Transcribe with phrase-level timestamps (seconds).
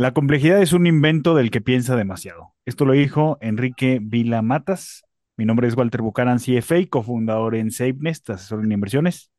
[0.00, 2.54] La complejidad es un invento del que piensa demasiado.
[2.64, 5.04] Esto lo dijo Enrique Vila Matas.
[5.36, 9.30] Mi nombre es Walter Bucaran, CFA, cofundador en SafeNest, asesor en inversiones.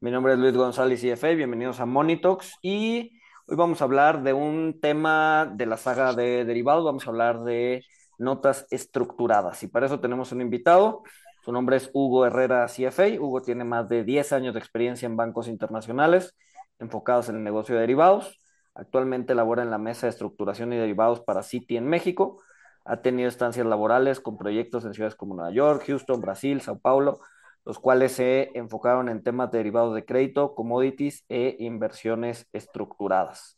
[0.00, 1.28] Mi nombre es Luis González, CFA.
[1.28, 2.54] Bienvenidos a Monitox.
[2.60, 6.84] Y hoy vamos a hablar de un tema de la saga de derivados.
[6.84, 7.84] Vamos a hablar de
[8.18, 9.62] notas estructuradas.
[9.62, 11.04] Y para eso tenemos un invitado.
[11.44, 13.10] Su nombre es Hugo Herrera, CFA.
[13.20, 16.34] Hugo tiene más de 10 años de experiencia en bancos internacionales
[16.80, 18.40] enfocados en el negocio de derivados.
[18.74, 22.42] Actualmente labora en la mesa de estructuración y derivados para Citi en México.
[22.84, 27.20] Ha tenido estancias laborales con proyectos en ciudades como Nueva York, Houston, Brasil, Sao Paulo,
[27.64, 33.56] los cuales se enfocaron en temas de derivados de crédito, commodities e inversiones estructuradas.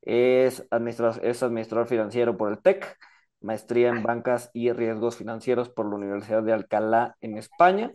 [0.00, 2.96] Es, administrador financiero por el TEC,
[3.40, 7.92] maestría en bancas y riesgos financieros por la Universidad de Alcalá en España.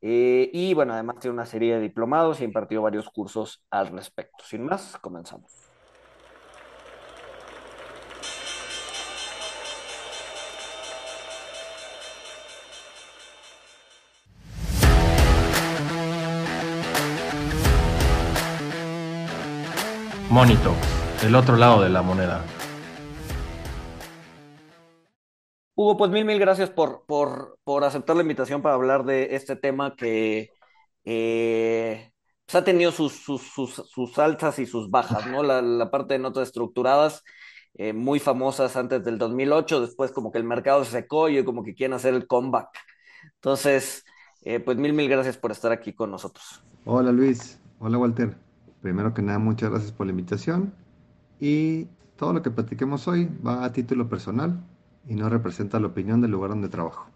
[0.00, 3.88] Eh, y bueno, además tiene una serie de diplomados y ha impartido varios cursos al
[3.88, 4.44] respecto.
[4.44, 5.67] Sin más, comenzamos.
[20.38, 20.72] Monito,
[21.24, 22.44] el otro lado de la moneda.
[25.74, 29.56] Hugo, pues mil, mil gracias por, por, por aceptar la invitación para hablar de este
[29.56, 30.52] tema que
[31.04, 32.12] eh,
[32.46, 35.42] pues ha tenido sus, sus, sus, altas y sus bajas, ¿no?
[35.42, 37.24] La, parte de notas estructuradas,
[37.74, 41.64] eh, muy famosas antes del 2008, después como que el mercado se secó y como
[41.64, 42.68] que quieren hacer el comeback.
[43.34, 44.04] Entonces,
[44.42, 46.62] eh, pues mil, mil gracias por estar aquí con nosotros.
[46.84, 48.47] Hola Luis, hola Walter.
[48.82, 50.72] Primero que nada, muchas gracias por la invitación.
[51.40, 54.60] Y todo lo que platiquemos hoy va a título personal
[55.06, 57.06] y no representa la opinión del lugar donde trabajo.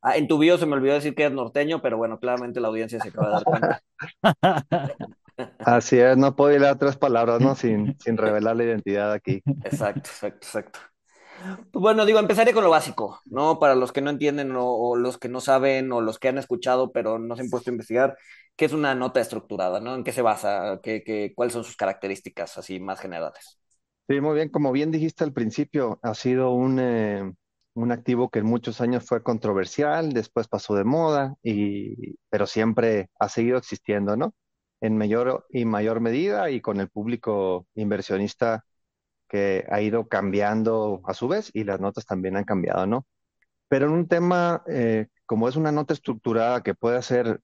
[0.00, 2.68] Ah, en tu bio se me olvidó decir que eres norteño, pero bueno, claramente la
[2.68, 3.82] audiencia se acaba de dar cuenta.
[5.60, 7.54] Así es, no puedo ir a tres palabras, ¿no?
[7.54, 9.42] Sin, sin revelar la identidad aquí.
[9.64, 10.80] Exacto, exacto, exacto.
[11.72, 13.58] Bueno, digo, empezaré con lo básico, ¿no?
[13.58, 16.38] Para los que no entienden o, o, los que no saben o los que han
[16.38, 18.16] escuchado pero no se han puesto a investigar,
[18.56, 19.94] ¿qué es una nota estructurada, ¿no?
[19.94, 20.80] ¿En qué se basa?
[20.82, 23.58] ¿Qué, qué, cuáles son sus características así más generales?
[24.08, 24.48] Sí, muy bien.
[24.48, 27.30] Como bien dijiste al principio, ha sido un, eh,
[27.74, 33.10] un activo que en muchos años fue controversial, después pasó de moda, y, pero siempre
[33.18, 34.34] ha seguido existiendo, ¿no?
[34.80, 38.64] En mayor y mayor medida y con el público inversionista
[39.28, 43.06] que ha ido cambiando a su vez y las notas también han cambiado, ¿no?
[43.68, 47.40] Pero en un tema eh, como es una nota estructurada que puede hacer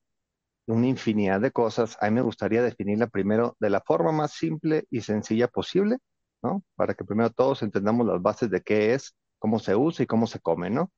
[0.66, 4.86] una infinidad de cosas, a mí me gustaría definirla primero de la forma más simple
[4.90, 5.98] y sencilla posible,
[6.42, 6.64] ¿no?
[6.76, 10.26] Para que primero todos entendamos las bases de qué es, cómo se usa y cómo
[10.26, 10.90] se come, ¿no?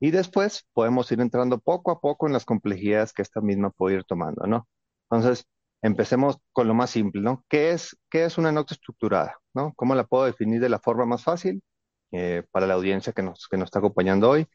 [0.00, 3.96] Y después podemos ir entrando poco a poco en las complejidades que esta misma puede
[3.96, 4.68] ir tomando, ¿no?
[5.10, 5.46] Entonces,
[5.82, 7.44] empecemos con lo más simple, ¿no?
[7.48, 9.72] ¿Qué es, qué es una nota estructurada, ¿no?
[9.74, 11.62] ¿Cómo la puedo definir de la forma más fácil
[12.12, 14.46] eh, para la audiencia que nos, que nos está acompañando hoy?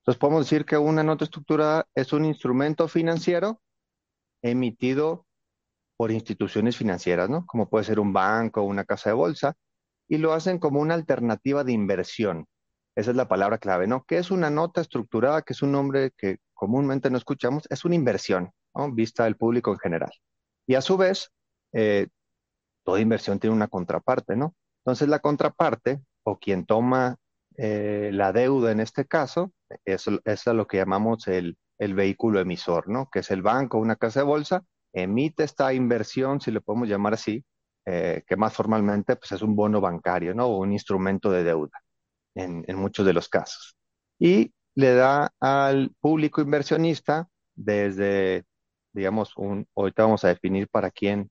[0.00, 3.60] Entonces, podemos decir que una nota estructurada es un instrumento financiero
[4.42, 5.26] emitido
[5.96, 7.46] por instituciones financieras, ¿no?
[7.46, 9.54] Como puede ser un banco o una casa de bolsa,
[10.08, 12.46] y lo hacen como una alternativa de inversión.
[12.96, 14.04] Esa es la palabra clave, ¿no?
[14.04, 15.42] ¿Qué es una nota estructurada?
[15.42, 18.92] Que es un nombre que comúnmente no escuchamos, es una inversión, ¿no?
[18.92, 20.10] Vista del público en general.
[20.66, 21.30] Y a su vez,
[21.72, 22.08] eh,
[22.84, 24.54] toda inversión tiene una contraparte, ¿no?
[24.84, 27.16] Entonces la contraparte, o quien toma
[27.56, 29.52] eh, la deuda en este caso,
[29.84, 33.08] es, es lo que llamamos el, el vehículo emisor, ¿no?
[33.10, 37.14] Que es el banco, una casa de bolsa, emite esta inversión, si le podemos llamar
[37.14, 37.44] así,
[37.86, 40.46] eh, que más formalmente pues, es un bono bancario, ¿no?
[40.46, 41.82] O un instrumento de deuda
[42.34, 43.76] en, en, muchos de los casos.
[44.18, 48.44] Y le da al público inversionista desde,
[48.92, 51.30] digamos, un, ahorita vamos a definir para quién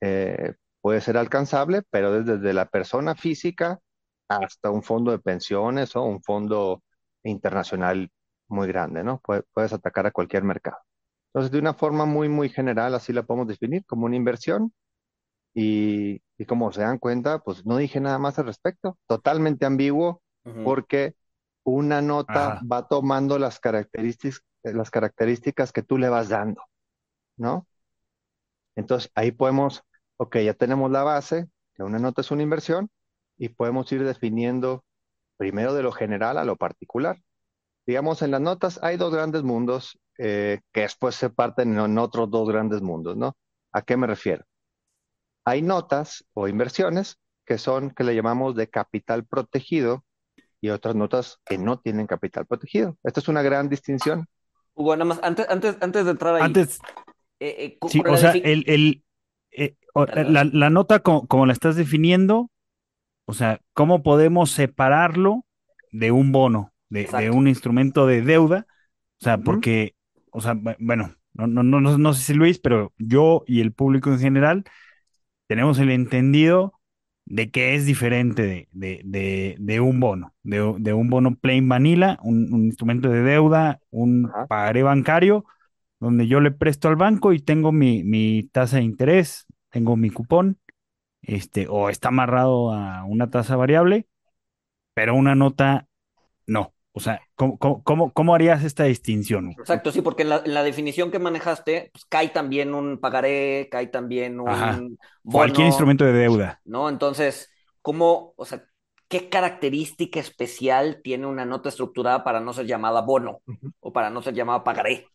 [0.00, 3.80] eh, puede ser alcanzable, pero desde la persona física
[4.28, 6.82] hasta un fondo de pensiones o un fondo
[7.24, 8.10] internacional
[8.48, 9.20] muy grande, ¿no?
[9.52, 10.78] Puedes atacar a cualquier mercado.
[11.28, 14.72] Entonces, de una forma muy, muy general, así la podemos definir como una inversión.
[15.52, 18.98] Y, y como se dan cuenta, pues no dije nada más al respecto.
[19.06, 20.64] Totalmente ambiguo, uh -huh.
[20.64, 21.14] porque
[21.64, 22.60] una nota Ajá.
[22.70, 26.62] va tomando las características, las características que tú le vas dando,
[27.36, 27.66] ¿no?
[28.76, 29.82] Entonces, ahí podemos,
[30.16, 32.90] ok, ya tenemos la base, que una nota es una inversión,
[33.36, 34.84] y podemos ir definiendo
[35.36, 37.18] primero de lo general a lo particular
[37.90, 42.30] digamos, en las notas hay dos grandes mundos eh, que después se parten en otros
[42.30, 43.36] dos grandes mundos, ¿no?
[43.72, 44.44] ¿A qué me refiero?
[45.44, 50.04] Hay notas o inversiones que son, que le llamamos de capital protegido
[50.60, 52.96] y otras notas que no tienen capital protegido.
[53.02, 54.26] Esta es una gran distinción.
[54.74, 56.42] Hugo, nada más, antes, antes, antes de entrar ahí.
[56.42, 56.78] Antes.
[57.40, 59.04] Eh, eh, sí, o sea, el, el,
[59.52, 62.50] eh, la, la, nota como, como, la estás definiendo,
[63.26, 65.46] O sea, ¿cómo podemos separarlo
[65.92, 68.66] de un bono, de, un instrumento de deuda?
[69.20, 69.94] O sea, porque,
[70.32, 73.60] o sea, bu- bueno, no, no, no, no no sé si Luis, pero yo y
[73.62, 74.64] el público en general
[75.46, 76.74] tenemos el entendido
[77.26, 80.60] de que es diferente de, de, de, de un bono, de,
[80.92, 84.46] un bono plain vanilla, un, un instrumento de deuda, un ajá.
[84.48, 85.44] pagaré bancario,
[86.00, 90.10] donde yo le presto al banco y tengo mi, mi tasa de interés, tengo mi
[90.10, 90.58] cupón,
[91.22, 94.08] este, o está amarrado a una tasa variable,
[94.94, 95.86] pero una nota
[96.46, 96.72] no.
[96.92, 99.52] O sea, ¿cómo, cómo, cómo, harías esta distinción?
[99.52, 103.68] Exacto, sí, porque en la, en la definición que manejaste, pues, cae también un pagaré,
[103.70, 104.76] cae también Ajá.
[104.80, 106.60] un Cualquier bono, instrumento de deuda.
[106.64, 106.88] ¿no?
[106.88, 108.64] Entonces, ¿cómo, o sea,
[109.06, 113.40] qué característica especial tiene una nota estructurada para no ser llamada bono
[113.78, 115.06] o para no ser llamada pagaré?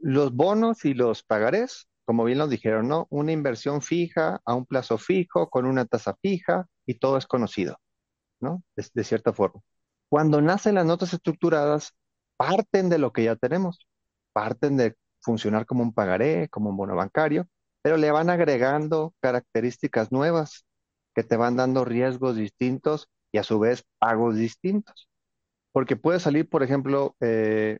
[0.00, 3.06] Los bonos y los pagarés, como bien nos dijeron, ¿no?
[3.10, 7.78] Una inversión fija a un plazo fijo, con una tasa fija y todo es conocido,
[8.40, 8.62] ¿no?
[8.76, 9.60] De, de cierta forma.
[10.08, 11.92] Cuando nacen las notas estructuradas,
[12.36, 13.86] parten de lo que ya tenemos,
[14.32, 17.48] parten de funcionar como un pagaré, como un bono bancario,
[17.82, 20.64] pero le van agregando características nuevas
[21.14, 25.08] que te van dando riesgos distintos y a su vez pagos distintos.
[25.72, 27.78] Porque puede salir, por ejemplo, eh,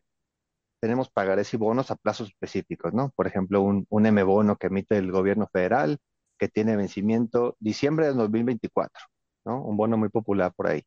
[0.85, 3.09] tenemos pagarés y bonos a plazos específicos, ¿no?
[3.15, 5.97] Por ejemplo, un, un M-bono que emite el gobierno federal
[6.37, 9.03] que tiene vencimiento diciembre de 2024,
[9.45, 9.63] ¿no?
[9.63, 10.83] Un bono muy popular por ahí.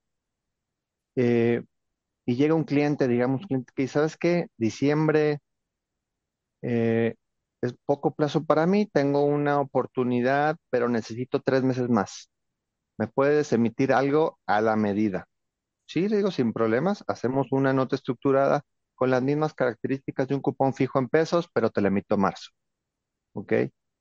[1.16, 1.64] Eh,
[2.26, 4.46] y llega un cliente, digamos, cliente que ¿sabes qué?
[4.56, 5.40] Diciembre
[6.62, 7.16] eh,
[7.60, 12.30] es poco plazo para mí, tengo una oportunidad, pero necesito tres meses más.
[12.98, 15.26] ¿Me puedes emitir algo a la medida?
[15.86, 18.62] Sí, le digo, sin problemas, hacemos una nota estructurada
[18.98, 22.50] con las mismas características de un cupón fijo en pesos, pero te la emito marzo,
[23.34, 23.52] ¿ok?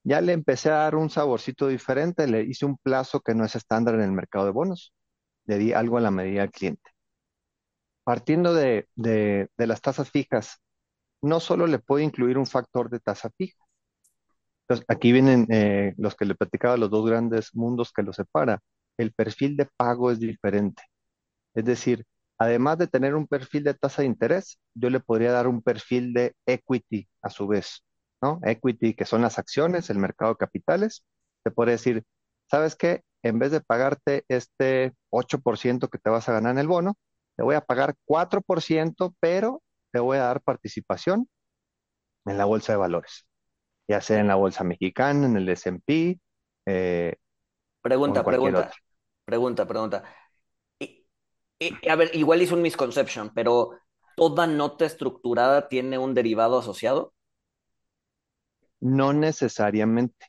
[0.03, 3.55] Ya le empecé a dar un saborcito diferente, le hice un plazo que no es
[3.55, 4.93] estándar en el mercado de bonos,
[5.45, 6.91] le di algo a la medida al cliente.
[8.03, 10.61] Partiendo de, de- las tasas fijas,
[11.21, 13.65] no solo le puedo incluir un factor de tasa fija.
[14.63, 18.59] Entonces, aquí vienen eh, los que le platicaba, los dos grandes mundos que los separa.
[18.97, 20.83] El perfil de pago es diferente.
[21.55, 22.05] Es decir,
[22.37, 26.13] además de tener un perfil de tasa de interés, yo le podría dar un perfil
[26.13, 27.83] de equity a su vez,
[28.21, 28.39] ¿no?
[28.43, 31.05] Equity, que son las acciones, el mercado de capitales.
[31.43, 32.03] Te podría decir,
[32.49, 33.03] ¿sabes qué?
[33.23, 36.95] En vez de pagarte este 8% que te vas a ganar en el bono,
[37.35, 39.61] te voy a pagar 4%, pero
[39.91, 41.27] te voy a dar participación
[42.25, 43.25] en la bolsa de valores,
[43.87, 46.19] ya sea en la bolsa mexicana, en el S&P,
[46.67, 47.15] eh,
[47.81, 48.73] Pregunta, pregunta, otra.
[49.25, 50.03] pregunta, pregunta.
[51.89, 53.71] A ver, igual hizo un misconception, pero
[54.15, 57.13] ¿toda nota estructurada tiene un derivado asociado?
[58.79, 60.27] No necesariamente.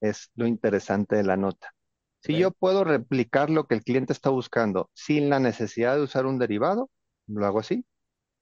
[0.00, 1.74] es lo interesante de la nota.
[2.20, 6.26] Si yo puedo replicar lo que el cliente está buscando sin la necesidad de usar
[6.26, 6.90] un derivado,
[7.28, 7.84] lo hago así.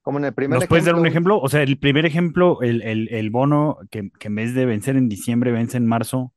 [0.03, 1.39] Como en el primer ¿Nos puedes dar un ejemplo, un- ejemplo?
[1.39, 4.97] O sea, el primer ejemplo, el, el, el bono que, que en vez de vencer
[4.97, 6.33] en diciembre, vence en marzo.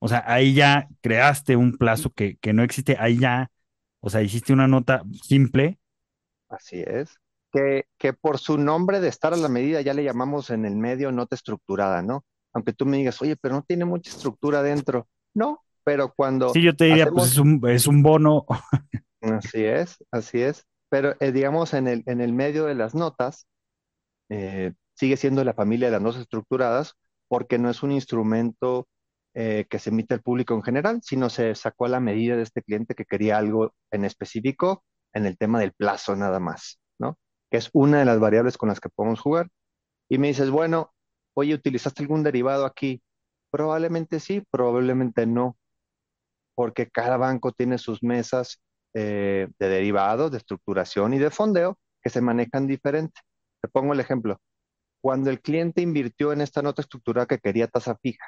[0.00, 3.50] O sea, ahí ya creaste un plazo que, que no existe, ahí ya,
[4.04, 5.78] o sea, hiciste una nota simple.
[6.50, 7.18] así es,
[7.50, 10.76] que, que por su nombre de estar a la medida ya le llamamos en el
[10.76, 12.24] medio nota estructurada, ¿no?
[12.52, 15.08] Aunque tú me digas, oye, pero no tiene mucha estructura dentro.
[15.32, 18.44] No, pero cuando Sí, yo te diría, pues es un, es un bono.
[19.22, 23.46] así es, así es, pero eh, digamos en el, en el medio de las notas,
[24.28, 26.94] eh, sigue siendo la familia de las notas estructuradas
[27.28, 28.86] porque no es un instrumento
[29.34, 32.42] eh, que se emite al público en general, sino se sacó a la medida de
[32.42, 37.18] este cliente que quería algo en específico en el tema del plazo nada más, ¿no?
[37.50, 39.48] Que es una de las variables con las que podemos jugar.
[40.08, 40.92] Y me dices, bueno,
[41.34, 43.02] oye, ¿utilizaste algún derivado aquí?
[43.50, 45.56] Probablemente sí, probablemente no,
[46.54, 48.60] porque cada banco tiene sus mesas
[48.94, 53.20] eh, de derivados, de estructuración y de fondeo que se manejan diferente.
[53.60, 54.38] Te pongo el ejemplo.
[55.00, 58.24] Cuando el cliente invirtió en esta nota estructurada que quería tasa fija,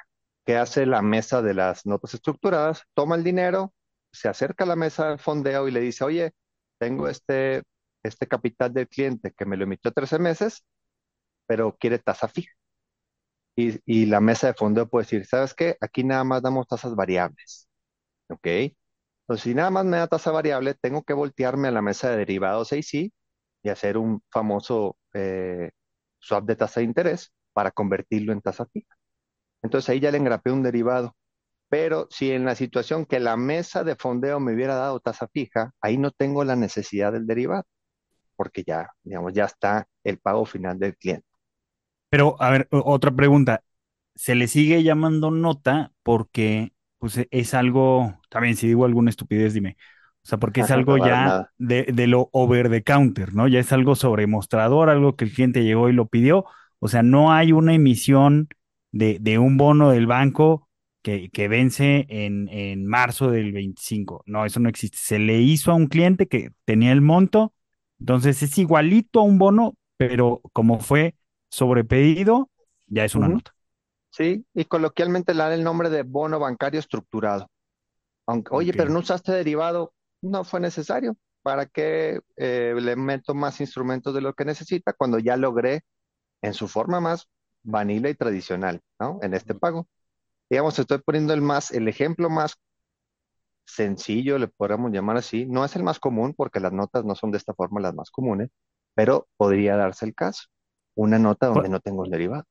[0.47, 2.83] ¿qué hace la mesa de las notas estructuradas?
[2.95, 3.75] Toma el dinero,
[4.13, 6.33] se acerca a la mesa de fondeo y le dice, oye,
[6.79, 7.63] tengo este,
[8.03, 10.65] este capital del cliente que me lo emitió 13 meses,
[11.47, 12.53] pero quiere tasa fija.
[13.55, 15.77] Y, y la mesa de fondeo puede decir, ¿sabes qué?
[15.81, 17.67] Aquí nada más damos tasas variables,
[18.29, 18.47] ¿ok?
[18.47, 22.17] Entonces, si nada más me da tasa variable, tengo que voltearme a la mesa de
[22.19, 23.11] derivados AC
[23.63, 25.71] y hacer un famoso eh,
[26.19, 28.95] swap de tasa de interés para convertirlo en tasa fija.
[29.63, 31.15] Entonces ahí ya le engrapé un derivado.
[31.69, 35.73] Pero si en la situación que la mesa de fondeo me hubiera dado tasa fija,
[35.81, 37.65] ahí no tengo la necesidad del derivado,
[38.35, 41.27] porque ya, digamos, ya está el pago final del cliente.
[42.09, 43.63] Pero, a ver, otra pregunta.
[44.15, 49.53] Se le sigue llamando nota porque pues e- es algo, también si digo alguna estupidez,
[49.53, 49.77] dime,
[50.23, 53.47] o sea, porque es algo ya de, de lo over the counter, ¿no?
[53.47, 56.45] Ya es algo sobre mostrador, algo que el cliente llegó y lo pidió,
[56.79, 58.49] o sea, no hay una emisión
[58.91, 60.69] de, de un bono del banco
[61.01, 65.71] que, que vence en, en marzo del 25, no, eso no existe, se le hizo
[65.71, 67.53] a un cliente que tenía el monto,
[67.99, 71.15] entonces es igualito a un bono, pero como fue
[71.49, 72.49] sobrepedido,
[72.87, 73.53] ya es una nota.
[74.09, 77.47] Sí, y coloquialmente le dan el nombre de bono bancario estructurado.
[78.27, 81.17] Aunque, oye, pero no usaste derivado, no fue necesario.
[81.43, 85.81] ¿Para qué eh, le meto más instrumentos de lo que necesita cuando ya logré
[86.41, 87.27] en su forma más
[87.63, 89.19] vanilla y tradicional, ¿no?
[89.21, 89.87] En este pago.
[90.49, 92.55] Digamos, estoy poniendo el más, el ejemplo más
[93.65, 95.45] sencillo, le podríamos llamar así.
[95.45, 98.09] No es el más común porque las notas no son de esta forma las más
[98.09, 98.49] comunes,
[98.95, 100.43] pero podría darse el caso.
[100.95, 102.45] Una nota donde no tengo el derivado.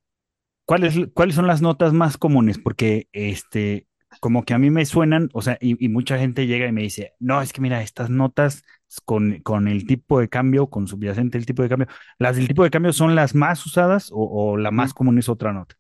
[0.67, 2.59] ¿Cuáles, cuáles son las notas más comunes?
[2.59, 3.87] Porque este,
[4.21, 6.83] como que a mí me suenan, o sea, y, y mucha gente llega y me
[6.83, 8.63] dice, no, es que mira, estas notas
[9.05, 12.65] con, con el tipo de cambio, con subyacente el tipo de cambio, ¿las del tipo
[12.65, 14.17] de cambio son las más usadas o,
[14.53, 15.77] o la más común es otra nota?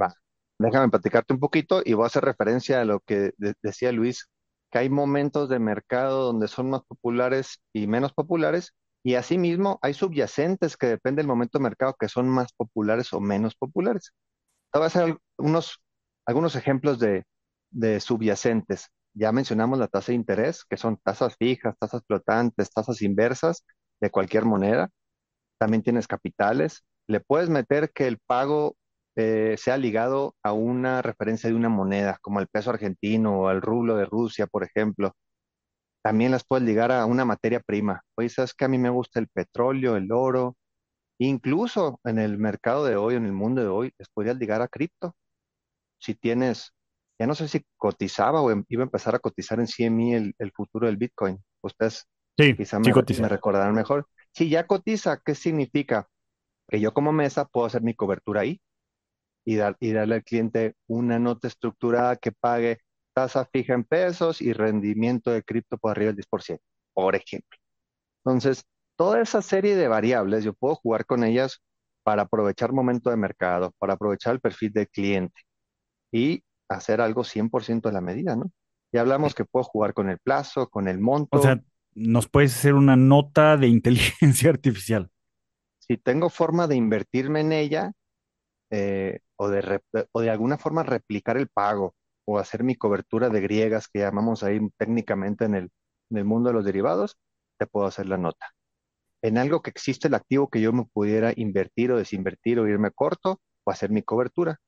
[0.00, 0.14] Va.
[0.58, 4.28] Déjame platicarte un poquito y voy a hacer referencia a lo que de- decía Luis,
[4.70, 9.94] que hay momentos de mercado donde son más populares y menos populares, y asimismo hay
[9.94, 14.12] subyacentes que depende del momento de mercado que son más populares o menos populares.
[14.72, 15.80] Te voy a hacer unos,
[16.26, 17.24] algunos ejemplos de,
[17.70, 18.88] de subyacentes.
[19.14, 23.64] Ya mencionamos la tasa de interés, que son tasas fijas, tasas flotantes, tasas inversas
[24.00, 24.90] de cualquier moneda.
[25.58, 26.84] También tienes capitales.
[27.08, 28.76] Le puedes meter que el pago
[29.16, 33.62] eh, sea ligado a una referencia de una moneda, como el peso argentino o el
[33.62, 35.14] rublo de Rusia, por ejemplo.
[36.02, 38.02] También las puedes ligar a una materia prima.
[38.16, 40.56] Oye, ¿sabes que A mí me gusta el petróleo, el oro.
[41.18, 44.68] Incluso en el mercado de hoy, en el mundo de hoy, les podrías ligar a
[44.68, 45.16] cripto.
[45.98, 46.72] Si tienes,
[47.18, 50.34] ya no sé si cotizaba o em- iba a empezar a cotizar en CME el,
[50.38, 51.38] el futuro del Bitcoin.
[51.62, 52.06] Ustedes
[52.38, 54.06] Sí, quizá sí me, me recordarán mejor.
[54.32, 56.08] Si ya cotiza, ¿qué significa?
[56.68, 58.60] que yo como mesa puedo hacer mi cobertura ahí
[59.44, 62.78] y, dar, y darle al cliente una nota estructurada que pague
[63.14, 66.62] tasa fija en pesos y rendimiento de cripto por arriba del 10%,
[66.94, 67.58] por ejemplo.
[68.24, 68.64] Entonces,
[68.96, 71.60] toda esa serie de variables yo puedo jugar con ellas
[72.02, 75.40] para aprovechar momento de mercado, para aprovechar el perfil del cliente
[76.12, 78.50] y hacer algo 100% a la medida, ¿no?
[78.92, 81.42] Ya hablamos que puedo jugar con el plazo, con el O monto.
[81.42, 81.62] sea,
[81.94, 85.10] nos puedes hacer una nota de inteligencia artificial.
[85.78, 87.92] Si tengo forma de invertirme en ella,
[88.70, 89.80] eh, o, de
[90.12, 91.94] o de alguna forma replicar el pago
[92.26, 95.70] o hacer mi cobertura de griegas que llamamos ahí técnicamente en el,
[96.10, 97.16] en el mundo de los derivados,
[97.58, 98.46] te puedo hacer la nota.
[99.22, 102.90] En algo que existe el activo que yo me pudiera invertir o desinvertir o irme
[102.90, 104.58] corto o hacer mi cobertura.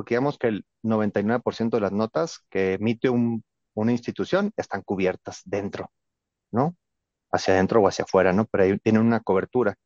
[0.00, 5.42] Porque digamos que el 99% de las notas que emite un- una institución están cubiertas
[5.44, 5.90] dentro,
[6.52, 6.76] ¿no?
[7.32, 8.46] Hacia adentro o hacia afuera, ¿no?
[8.46, 9.76] Pero ahí tienen una cobertura.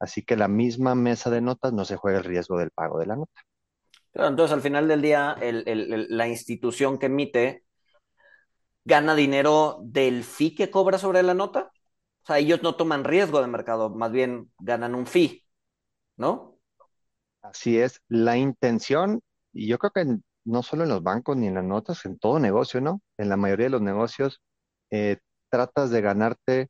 [0.00, 3.06] Así que la misma mesa de notas no se juega el riesgo del pago de
[3.06, 3.42] la nota.
[4.12, 7.64] Claro, entonces al final del día, el- el- el- la institución que emite
[8.84, 11.72] gana dinero del fee que cobra sobre la nota.
[12.22, 15.44] O sea, ellos no toman riesgo de mercado, más bien ganan un fee,
[16.16, 16.58] ¿no?
[17.42, 19.20] Así es, la intención,
[19.54, 22.18] y yo creo que en- no solo en los bancos ni en las notas, en
[22.18, 23.02] todo negocio, ¿no?
[23.18, 24.42] En la mayoría de los negocios,
[24.90, 25.18] eh,
[25.50, 26.68] tratas de ganarte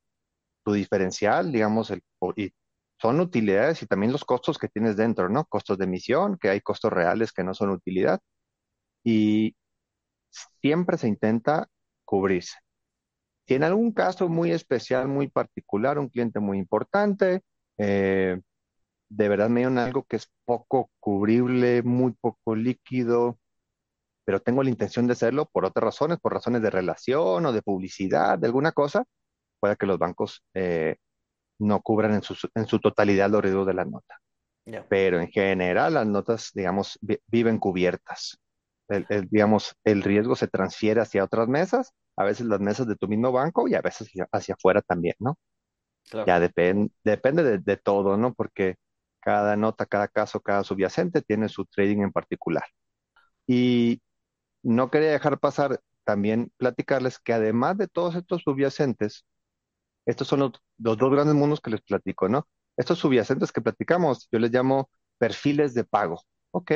[0.64, 2.03] tu diferencial, digamos, el,
[2.37, 2.53] y
[3.00, 5.45] son utilidades y también los costos que tienes dentro, ¿no?
[5.47, 8.21] Costos de emisión, que hay costos reales que no son utilidad,
[9.05, 9.57] y
[10.61, 11.69] siempre se intenta
[12.05, 12.57] cubrirse.
[13.47, 17.43] Si en algún caso muy especial, muy particular, un cliente muy importante,
[17.79, 18.41] eh,
[19.16, 23.38] de verdad me dieron algo que es poco cubrible, muy poco líquido,
[24.25, 27.62] pero tengo la intención de hacerlo por otras razones, por razones de relación o de
[27.62, 29.04] publicidad, de alguna cosa,
[29.61, 30.97] puede que los bancos eh,
[31.61, 34.18] no cubran en su, en su totalidad los riesgos de la nota.
[34.88, 38.38] Pero en general las notas, digamos, vi- viven cubiertas.
[38.88, 42.97] El, el, digamos, el riesgo se transfiere hacia otras mesas, a veces las mesas de
[42.97, 45.38] tu mismo banco y a veces hacia, hacia afuera también, ¿no?
[46.11, 46.26] Claro.
[46.26, 48.35] Ya depen- depende de, de todo, ¿no?
[48.35, 48.76] Porque
[49.25, 52.64] cada nota, cada caso, cada subyacente tiene su trading en particular.
[53.47, 54.02] Y
[54.62, 59.25] no quería dejar pasar también platicarles que además de todos estos subyacentes,
[60.07, 62.49] estos son los, dos grandes mundos que les platico, ¿no?
[62.76, 66.73] Estos subyacentes que platicamos, yo les llamo perfiles de pago, ¿ok?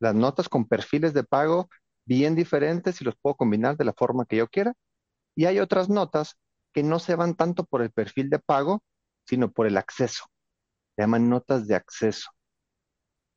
[0.00, 1.68] Las notas con perfiles de pago
[2.04, 4.74] bien diferentes y los puedo combinar de la forma que yo quiera.
[5.36, 6.36] Y hay otras notas
[6.72, 8.82] que no se van tanto por el perfil de pago,
[9.24, 10.24] sino por el acceso.
[10.98, 12.28] Se llaman notas de acceso.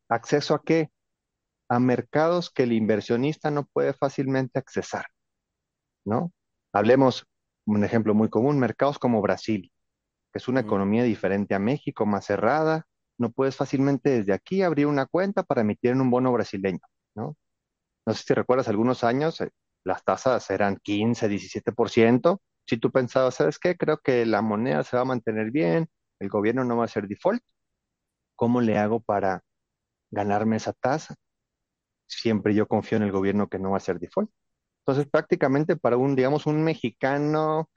[0.09, 0.89] ¿Acceso a qué?
[1.69, 5.05] a mercados que el inversionista no puede fácilmente accesar,
[6.03, 6.33] ¿no?
[6.73, 7.25] Hablemos,
[7.65, 9.71] un ejemplo muy común, mercados como Brasil,
[10.33, 12.87] que es una economía diferente a México, más cerrada.
[13.17, 16.81] No puedes fácilmente desde aquí abrir una cuenta para emitir en un bono brasileño,
[17.15, 17.37] ¿no?
[18.05, 19.51] No sé si recuerdas algunos años, eh,
[19.85, 22.41] las tasas eran 15, 17%.
[22.67, 23.77] Si tú pensabas, ¿sabes qué?
[23.77, 25.87] Creo que la moneda se va a mantener bien,
[26.21, 27.43] el gobierno no va a hacer default.
[28.35, 29.43] ¿Cómo le hago para
[30.11, 31.15] ganarme esa tasa?
[32.07, 34.31] Siempre yo confío en el gobierno que no va a hacer default.
[34.85, 37.69] Entonces, prácticamente para un, digamos, un mexicano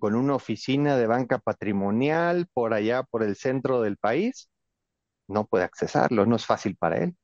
[0.00, 4.48] con una oficina de banca patrimonial por allá, por el centro del país,
[5.28, 7.16] no puede accesarlo, no es fácil para él.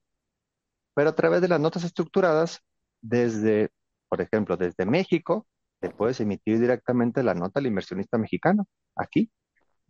[0.95, 2.61] Pero a través de las notas estructuradas,
[3.01, 3.71] desde,
[4.09, 5.47] por ejemplo, desde México,
[5.81, 9.31] te puedes emitir directamente la nota al inversionista mexicano, aquí.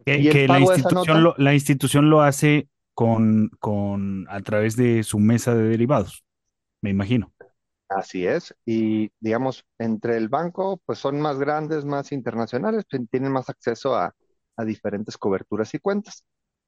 [0.04, 4.40] Que, Y el que la institución nota, lo, la institución lo hace con, con, a
[4.40, 6.24] través de su mesa de derivados,
[6.82, 7.32] me imagino.
[7.88, 8.54] así es.
[8.64, 13.94] Y digamos, entre el banco, pues son más grandes, más internacionales, pues, tienen más acceso
[13.94, 14.14] a,
[14.56, 16.24] a diferentes coberturas y cuentas.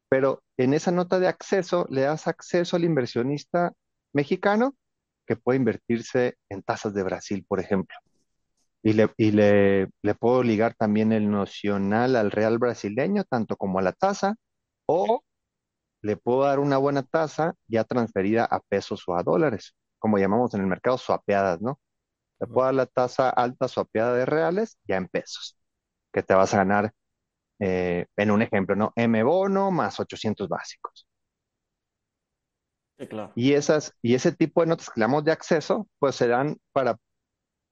[0.08, 3.72] Pero en esa nota de acceso le das acceso al inversionista
[4.12, 4.74] mexicano
[5.26, 7.96] que puede invertirse en tasas de Brasil, por ejemplo.
[8.84, 13.80] Y le, y le, le puedo ligar también el nocional al real brasileño, tanto como
[13.80, 14.36] a la tasa,
[14.86, 15.22] o
[16.02, 20.54] le puedo dar una buena tasa ya transferida a pesos o a dólares, como llamamos
[20.54, 21.80] en el mercado swapeadas, ¿no?
[22.40, 25.58] Le puedo dar la tasa alta swapeada de reales ya en pesos,
[26.12, 26.92] que te vas a ganar,
[27.60, 28.92] eh, en un ejemplo, ¿no?
[28.96, 31.06] M bono más 800 básicos.
[32.98, 33.34] Sí, claro.
[33.34, 36.96] Y, esas, y ese tipo de notas que llamamos de acceso, pues se dan para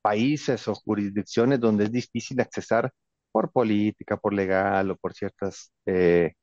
[0.03, 2.93] países o jurisdicciones donde es difícil accesar
[3.33, 6.35] por política, por legal o por ciertas eh,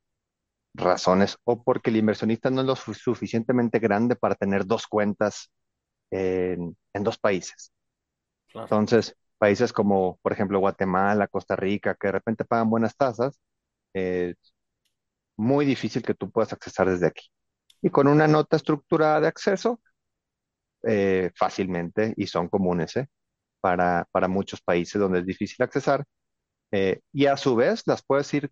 [0.74, 5.50] razones, o porque el inversionista no es lo su- suficientemente grande para tener dos cuentas
[6.10, 7.72] en, en dos países.
[8.52, 8.68] Claro.
[8.70, 13.40] Entonces, países como, por ejemplo, Guatemala, Costa Rica, que de repente pagan buenas tasas,
[13.94, 14.36] es
[15.36, 17.26] muy difícil que tú puedas accesar desde aquí.
[17.82, 19.80] Y con una nota estructurada de acceso,
[20.82, 23.08] eh, fácilmente, y son comunes, ¿eh?
[23.60, 26.04] Para, para muchos países donde es difícil accesar,
[26.72, 28.50] eh, y a su vez las puedes ir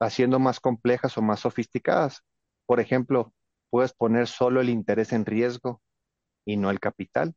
[0.00, 2.22] haciendo más complejas o más sofisticadas.
[2.66, 3.34] Por ejemplo,
[3.70, 5.82] puedes poner solo el interés en riesgo
[6.46, 7.34] y no el capital.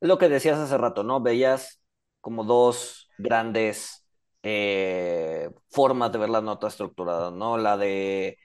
[0.00, 1.20] Lo que decías hace rato, ¿no?
[1.22, 1.82] Veías
[2.20, 4.06] como dos grandes
[4.42, 7.56] eh, formas de ver las notas estructuradas, ¿no?
[7.58, 8.38] La de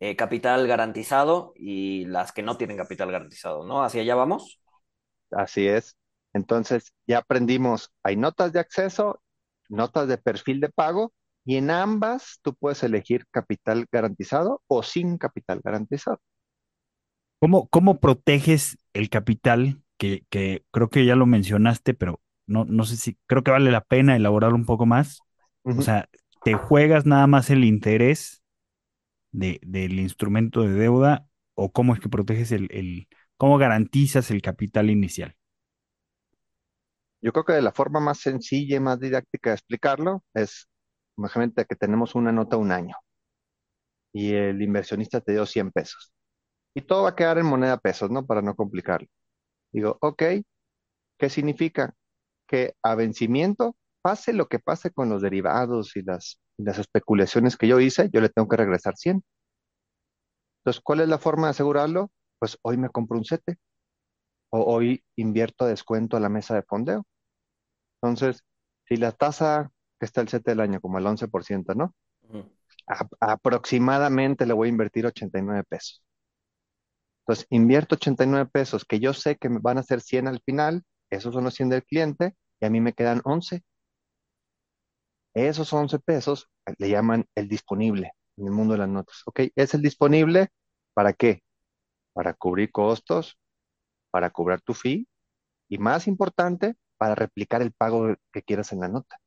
[0.00, 3.82] eh, capital garantizado y las que no tienen capital garantizado, ¿no?
[3.84, 4.60] ¿Hacia allá vamos?
[5.30, 5.96] Así es.
[6.38, 9.20] Entonces, ya aprendimos, hay notas de acceso,
[9.68, 11.12] notas de perfil de pago,
[11.44, 16.20] y en ambas tú puedes elegir capital garantizado o sin capital garantizado.
[17.40, 19.82] ¿Cómo, cómo proteges el capital?
[19.98, 23.70] Que, que creo que ya lo mencionaste, pero no, no sé si creo que vale
[23.72, 25.20] la pena elaborar un poco más.
[25.74, 26.08] O sea,
[26.44, 28.42] ¿te juegas nada más el interés
[29.32, 34.42] de, del instrumento de deuda o cómo es que proteges el, el, cómo garantizas el
[34.42, 35.36] capital inicial?
[37.22, 40.68] Yo creo que la forma más sencilla y más didáctica de explicarlo es,
[41.16, 42.96] imagínate que tenemos una nota un año
[44.12, 46.12] y el inversionista te dio 100 pesos.
[46.74, 48.26] Y todo va a quedar en moneda pesos, ¿no?
[48.26, 49.08] Para no complicarlo.
[49.72, 50.22] Digo, ok,
[51.18, 51.94] ¿qué significa?
[52.46, 57.56] Que a vencimiento, pase lo que pase con los derivados y las, y las especulaciones
[57.56, 59.24] que yo hice, yo le tengo que regresar 100.
[60.60, 62.10] Entonces, ¿cuál es la forma de asegurarlo?
[62.38, 63.56] Pues hoy me compro un sete
[64.50, 67.06] o hoy invierto descuento a la mesa de fondeo.
[68.02, 68.44] Entonces,
[68.88, 71.94] si la tasa que está el sete del año, como el 11%, ¿no?
[72.22, 72.44] Ujú.
[72.88, 76.02] A- aproximadamente le voy a invertir 89 pesos.
[77.22, 80.82] Entonces, invierto 89 pesos que yo sé que me van a ser 100 al final,
[81.10, 83.62] esos son los 100 del cliente, y a mí me quedan 11.
[85.34, 89.22] Esos 11 pesos le llaman el disponible en el mundo de las notas.
[89.26, 89.40] ¿Ok?
[89.56, 90.48] Es el disponible
[90.94, 91.42] para qué?
[92.14, 93.38] Para cubrir costos,
[94.10, 95.08] para cobrar tu fee
[95.68, 99.18] y más importante, para replicar el pago que quieras en la nota.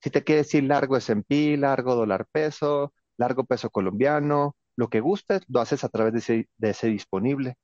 [0.00, 5.42] Si te quieres decir largo S&P, largo dólar peso, largo peso colombiano, lo que gustes,
[5.48, 7.56] lo haces a través de ese, disponible,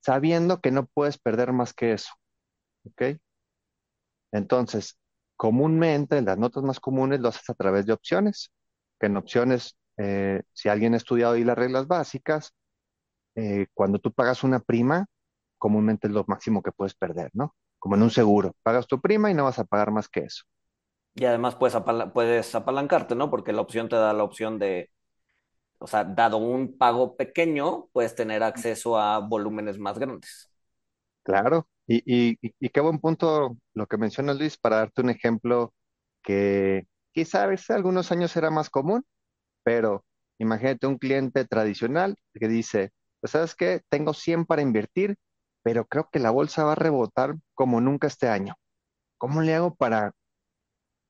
[0.00, 2.12] sabiendo que no puedes perder más que eso.
[2.86, 3.18] ¿Ok?
[4.32, 4.98] Entonces,
[5.36, 8.52] comúnmente, las notas más comunes lo haces a través de opciones,
[8.98, 12.54] que en opciones, eh, si alguien ha estudiado ahí las reglas básicas,
[13.36, 15.06] eh, cuando tú pagas una prima,
[15.58, 17.54] comúnmente es lo máximo que puedes perder, ¿no?
[17.78, 20.44] Como en un seguro, pagas tu prima y no vas a pagar más que eso.
[21.14, 23.30] Y además puedes, apala- puedes apalancarte, ¿no?
[23.30, 24.90] Porque la opción te da la opción de,
[25.78, 30.50] o sea, dado un pago pequeño, puedes tener acceso a volúmenes más grandes.
[31.22, 35.72] Claro, y, y, y- qué buen punto lo que menciona Luis, para darte un ejemplo
[36.22, 39.04] que quizá hace algunos años era más común,
[39.64, 40.04] pero
[40.38, 45.16] imagínate un cliente tradicional que dice, pues sabes qué, tengo 100 para invertir,
[45.64, 48.56] pero creo que la bolsa va a rebotar como nunca este año.
[49.18, 50.12] ¿Cómo le hago para,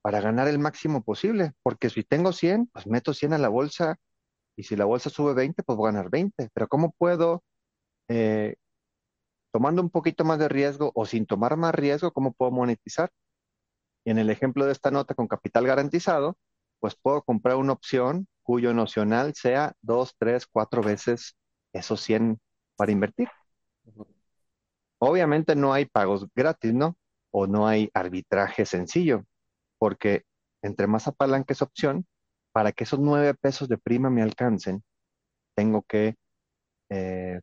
[0.00, 1.52] para ganar el máximo posible?
[1.62, 3.96] Porque si tengo 100, pues meto 100 a la bolsa
[4.56, 6.50] y si la bolsa sube 20, pues voy a ganar 20.
[6.54, 7.42] Pero ¿cómo puedo,
[8.08, 8.56] eh,
[9.52, 13.10] tomando un poquito más de riesgo o sin tomar más riesgo, cómo puedo monetizar?
[14.04, 16.36] Y en el ejemplo de esta nota con capital garantizado,
[16.80, 21.36] pues puedo comprar una opción cuyo nocional sea dos, tres, cuatro veces
[21.72, 22.38] esos 100
[22.76, 23.28] para invertir.
[25.06, 26.96] Obviamente no hay pagos gratis, ¿no?
[27.30, 29.24] O no hay arbitraje sencillo,
[29.78, 30.24] porque
[30.62, 32.06] entre más apalanque esa opción,
[32.52, 34.82] para que esos nueve pesos de prima me alcancen,
[35.54, 36.16] tengo que,
[36.90, 37.40] eh,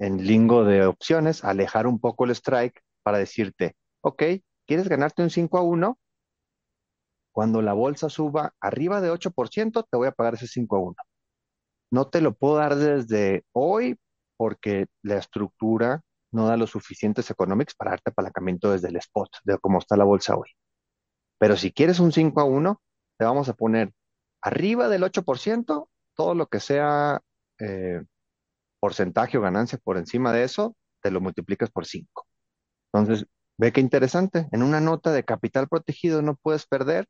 [0.00, 4.22] en lingo de opciones, alejar un poco el strike para decirte, ok,
[4.66, 5.98] ¿quieres ganarte un 5 a 1?
[7.32, 10.96] Cuando la bolsa suba arriba de 8%, te voy a pagar ese 5 a 1.
[11.92, 13.98] No te lo puedo dar desde hoy
[14.36, 19.58] porque la estructura no da los suficientes economics para darte apalancamiento desde el spot, de
[19.58, 20.48] cómo está la bolsa hoy.
[21.38, 22.80] Pero si quieres un 5 a 1,
[23.18, 23.92] te vamos a poner
[24.42, 27.20] arriba del 8%, todo lo que sea
[27.58, 28.02] eh,
[28.80, 32.26] porcentaje o ganancia por encima de eso, te lo multiplicas por 5.
[32.92, 33.26] Entonces,
[33.58, 34.48] ve qué interesante.
[34.52, 37.06] En una nota de capital protegido no puedes perder,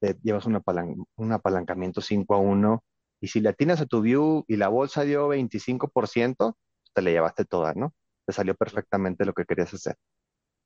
[0.00, 2.84] te llevas un, apalan- un apalancamiento 5 a 1
[3.20, 6.56] y si le atinas a tu view y la bolsa dio 25%,
[6.94, 7.94] te le llevaste toda, ¿no?
[8.28, 9.96] Te salió perfectamente lo que querías hacer.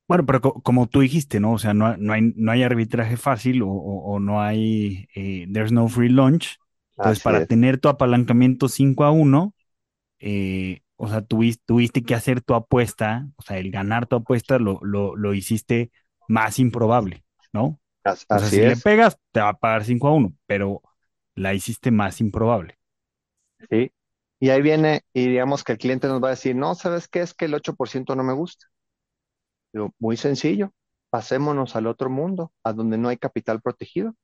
[0.09, 1.53] Bueno, pero co- como tú dijiste, ¿no?
[1.53, 5.47] O sea, no, no hay, no hay arbitraje fácil o, o- o no hay, eh,
[5.53, 6.59] there's no free lunch.
[6.97, 7.47] Entonces, Así para es.
[7.47, 9.55] tener tu apalancamiento 5 a 1,
[10.21, 14.59] eh, o sea, tuviste, tuviste que hacer tu apuesta, o sea, el ganar tu apuesta
[14.59, 15.91] lo, lo, lo hiciste
[16.29, 17.81] más improbable, ¿no?
[18.05, 20.83] As- O sea, Así si le pegas, te va a pagar 5 a 1, pero
[21.35, 22.77] la hiciste más improbable.
[23.71, 23.93] ¿sí?
[24.43, 27.21] Y ahí viene, y digamos que el cliente nos va a decir, no, ¿sabes qué?
[27.21, 28.67] Es que el 8% no me gusta.
[29.73, 30.73] Digo, muy sencillo,
[31.11, 34.15] pasémonos al otro mundo, a donde no hay capital protegido.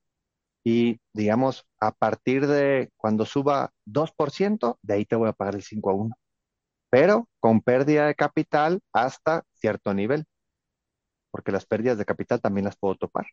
[0.64, 5.62] Y digamos, a partir de cuando suba 2%, de ahí te voy a pagar el
[5.62, 6.16] 5 a 1.
[6.90, 10.26] Pero con pérdida de capital hasta cierto nivel,
[11.30, 13.26] porque las pérdidas de capital también las puedo topar.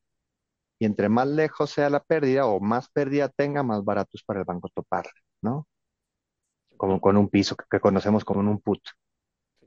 [0.79, 4.39] Y entre más lejos sea la pérdida o más pérdida tenga, más barato es para
[4.41, 5.67] el banco toparla, ¿no?
[6.77, 8.81] Como con un piso que, que conocemos como un put.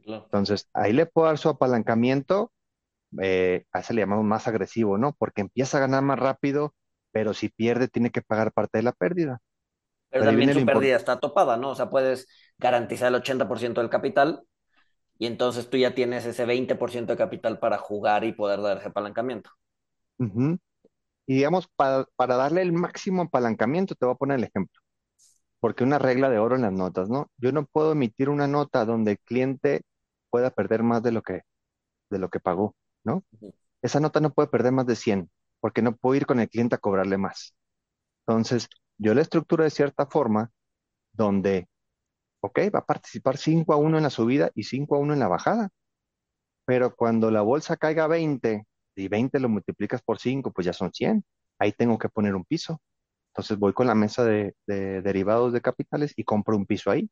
[0.03, 0.25] Claro.
[0.25, 2.53] Entonces, ahí le puedo dar su apalancamiento,
[3.21, 5.15] eh, a ese le llamamos más agresivo, ¿no?
[5.19, 6.75] Porque empieza a ganar más rápido,
[7.13, 9.41] pero si pierde, tiene que pagar parte de la pérdida.
[10.11, 11.71] Pero ahí también su pérdida está topada, ¿no?
[11.71, 12.27] O sea, puedes
[12.59, 14.43] garantizar el 80% del capital
[15.19, 18.89] y entonces tú ya tienes ese 20% de capital para jugar y poder dar ese
[18.89, 19.51] apalancamiento.
[21.27, 24.81] Y digamos, para, para darle el máximo apalancamiento, te voy a poner el ejemplo,
[25.61, 27.31] porque una regla de oro en las notas, ¿no?
[27.39, 29.83] Yo no puedo emitir una nota donde el cliente
[30.31, 31.43] pueda perder más de lo que,
[32.11, 33.25] de lo que pagó, ¿no?
[33.83, 36.75] Esa nota no puede perder más de 100, porque no puedo ir con el cliente
[36.77, 37.55] a cobrarle más.
[38.27, 38.69] Entonces,
[38.99, 40.51] yo la estructuro de cierta forma
[41.13, 41.69] donde,
[42.41, 45.21] ok, va a participar 5 a 1 en la subida y 5 a 1 en
[45.21, 45.71] la bajada,
[46.67, 48.67] pero cuando la bolsa caiga a 20
[48.97, 51.25] y 20 lo multiplicas por 5, pues ya son 100.
[51.59, 52.81] Ahí tengo que poner un piso.
[53.39, 57.09] Entonces voy con la mesa de, de derivados de capitales y compro un piso ahí.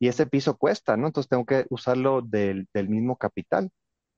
[0.00, 1.06] Y ese piso cuesta, ¿no?
[1.06, 3.70] Entonces tengo que usarlo del, del mismo capital.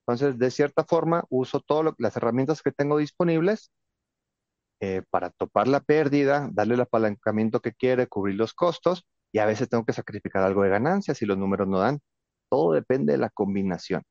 [0.07, 3.71] Entonces, de cierta forma, uso todas las herramientas que tengo disponibles
[4.81, 9.45] eh, para topar la pérdida, darle el apalancamiento que quiere, cubrir los costos y a
[9.45, 11.99] veces tengo que sacrificar algo de ganancias si los números no dan.
[12.49, 14.03] Todo depende de la combinación,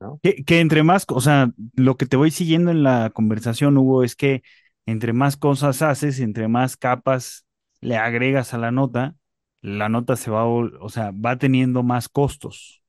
[0.00, 0.20] ¿no?
[0.22, 4.02] Que, que entre más, o sea, lo que te voy siguiendo en la conversación, Hugo,
[4.02, 4.42] es que
[4.86, 7.46] entre más cosas haces, entre más capas
[7.80, 9.16] le agregas a la nota,
[9.60, 12.82] la nota se va, o sea, va teniendo más costos.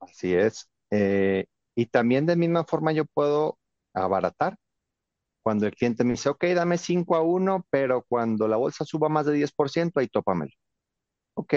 [0.00, 0.68] Así es.
[0.90, 3.58] Eh, y también de misma forma yo puedo
[3.94, 4.56] abaratar.
[5.42, 9.08] Cuando el cliente me dice, ok, dame 5 a 1, pero cuando la bolsa suba
[9.08, 10.52] más de 10%, ahí tópamelo.
[11.34, 11.54] Ok,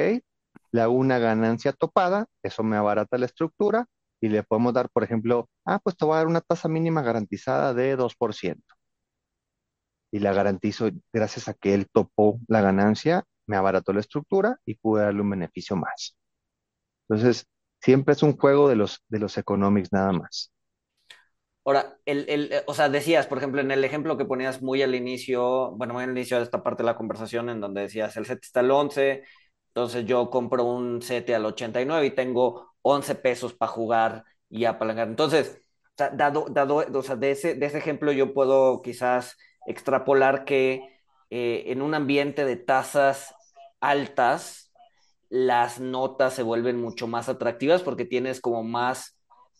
[0.74, 3.88] le hago una ganancia topada, eso me abarata la estructura
[4.22, 7.04] y le podemos dar, por ejemplo, ah, pues te voy a dar una tasa mínima
[7.04, 8.75] garantizada de 2%.
[10.16, 14.76] Y la garantizo gracias a que él topó la ganancia, me abarató la estructura y
[14.76, 16.16] pude darle un beneficio más.
[17.10, 17.46] Entonces,
[17.82, 20.54] siempre es un juego de los, de los economics nada más.
[21.66, 24.82] Ahora, el, el, eh, o sea, decías, por ejemplo, en el ejemplo que ponías muy
[24.84, 28.16] al inicio, bueno, muy al inicio de esta parte de la conversación, en donde decías,
[28.16, 29.26] el set está al 11,
[29.68, 35.10] entonces yo compro un set al 89 y tengo 11 pesos para jugar y apalancar.
[35.10, 35.60] Entonces,
[35.98, 40.82] dado, dado, o sea, de ese, de ese ejemplo yo puedo quizás extrapolar que
[41.30, 43.34] eh, en un ambiente de tasas
[43.80, 44.72] altas,
[45.30, 49.18] las notas se vuelven mucho más atractivas porque tienes como más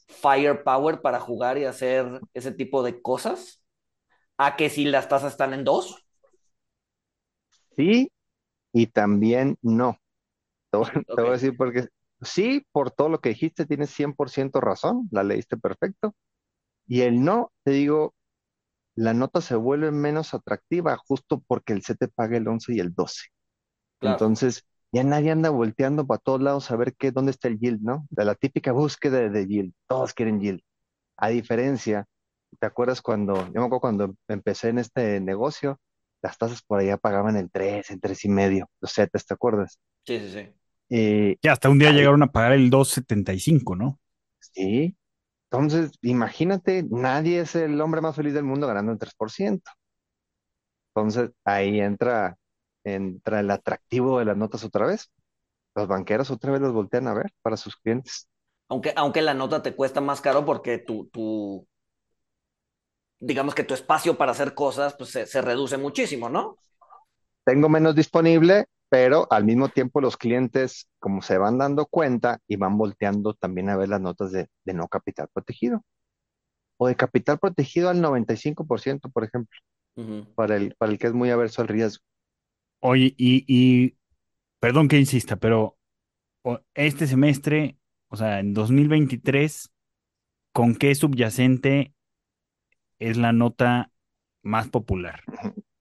[0.08, 3.64] firepower para jugar y hacer ese tipo de cosas,
[4.38, 6.06] a que si las tasas están en dos.
[7.76, 8.12] Sí,
[8.74, 10.00] y también no.
[10.72, 10.80] Te
[11.16, 11.88] te voy a decir porque
[12.22, 16.16] sí, por todo lo que dijiste, tienes 100% razón, la leíste perfecto.
[16.88, 18.16] Y el no, te digo,
[18.96, 22.80] la nota se vuelve menos atractiva justo porque el set te paga el 11 y
[22.80, 23.28] el 12.
[24.00, 24.16] claro.
[24.16, 27.82] Entonces, ya nadie anda volteando para todos lados a ver qué, dónde está el yield,
[27.82, 28.08] ¿no?
[28.10, 29.74] De la típica búsqueda de, yield.
[29.88, 30.62] Todos quieren yield.
[31.18, 32.06] A diferencia,
[32.60, 35.80] ¿te acuerdas cuando, yo me acuerdo cuando empecé en este negocio,
[36.22, 39.80] las tasas por allá pagaban el 3, el 3 y medio, los setes, ¿te acuerdas?
[40.06, 40.54] Sí, sí, sí.
[40.90, 44.00] Y Que hasta un día ahí, llegaron a pagar el dos setenta y cinco ¿no?
[44.40, 44.96] sí.
[45.52, 49.72] Entonces, imagínate, nadie es el hombre más feliz del mundo ganando el 3%.
[50.94, 52.38] Entonces, ahí entra,
[52.84, 55.12] entra el atractivo de las notas otra vez.
[55.76, 58.28] Los banqueros otra vez los voltean a ver para sus clientes.
[58.70, 61.68] Aunque, aunque la nota te cuesta más caro porque tu, tu,
[63.20, 66.58] digamos que tu espacio para hacer cosas pues, se, se reduce muchísimo, ¿no?
[67.44, 72.58] Tengo menos disponible, pero al mismo tiempo los clientes, como se van dando cuenta y
[72.58, 75.84] van volteando también a ver las notas de, de no capital protegido
[76.78, 79.60] o de capital protegido al 95%, por ciento, por ejemplo,
[79.96, 80.26] Ujú.
[80.36, 82.04] para el, para el que es muy averso al riesgo.
[82.80, 83.98] Oye, y, y
[84.60, 85.78] perdón que insista, pero
[86.74, 87.78] este semestre,
[88.10, 89.72] o sea, en 2023,
[90.54, 91.94] ¿con qué subyacente
[93.00, 93.92] es la nota
[94.44, 95.30] más popular?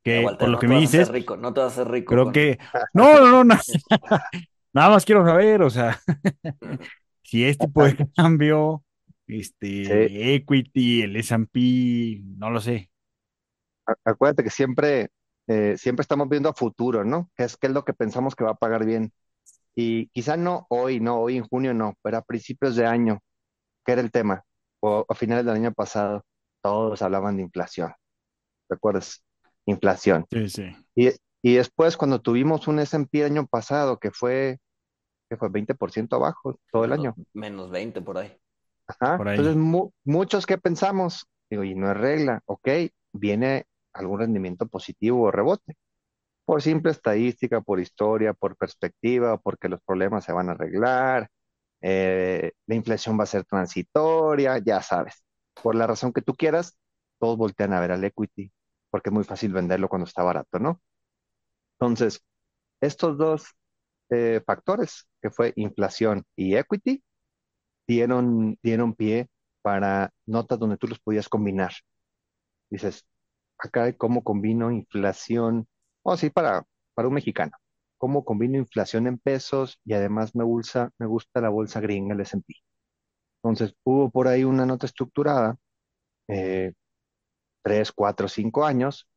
[0.04, 1.72] Que por lo no que te me vas a hacer dices, rico, no te vas
[1.78, 2.32] a hacer rico creo con...
[2.34, 2.58] que...
[2.92, 3.54] No, no, no, no.
[4.74, 5.98] Nada más quiero saber, o sea,
[7.22, 8.84] si es tipo de cambio,
[9.26, 12.90] Sí, este, equity, el S&P, no lo sé.
[14.04, 15.08] acuérdate que siempre,
[15.46, 17.30] eh, siempre estamos viendo a futuro, ¿no?
[17.36, 19.12] ¿Qué es, qué es lo que pensamos que va a pagar bien?
[19.74, 23.20] Y quizá no hoy, no, hoy en junio no, pero a principios de año,
[23.84, 24.44] ¿qué era el tema?
[24.80, 26.24] O a finales del año pasado,
[26.62, 27.92] todos hablaban de inflación,
[28.68, 29.24] ¿recuerdas?
[29.66, 30.26] Inflación.
[30.30, 30.64] Sí, sí,
[30.96, 31.10] Y,
[31.42, 34.58] y después cuando tuvimos un S&P el año pasado que fue,
[35.30, 37.18] que fue 20% abajo todo el Menos, año.
[37.32, 38.32] menos 20 por ahí.
[38.86, 39.16] Ajá.
[39.16, 42.68] por Entonces, mu- muchos que pensamos, digo, y no es regla, ok,
[43.12, 45.76] viene algún rendimiento positivo o rebote,
[46.44, 51.28] por simple estadística, por historia, por perspectiva, porque los problemas se van a arreglar,
[51.82, 55.24] eh, la inflación va a ser transitoria, ya sabes.
[55.62, 56.78] Por la razón que tú quieras,
[57.20, 58.52] todos voltean a ver al equity,
[58.94, 60.80] porque es muy fácil venderlo cuando está barato, ¿no?
[61.78, 62.22] Entonces,
[62.80, 63.46] estos dos
[64.10, 67.02] eh, factores, que fue inflación y equity,
[67.88, 69.28] dieron, dieron pie
[69.62, 71.72] para notas donde tú los podías combinar.
[72.70, 73.06] Dices,
[73.58, 75.68] acá, ¿cómo combino inflación?
[76.02, 77.52] Oh, sí, para, para un mexicano.
[77.98, 79.80] ¿Cómo combino inflación en pesos?
[79.84, 82.54] Y además me gusta, me gusta la bolsa gringa, el S&P.
[83.42, 85.56] Entonces, hubo por ahí una nota estructurada,
[86.28, 86.72] eh,
[87.64, 89.08] tres, cuatro, cinco años,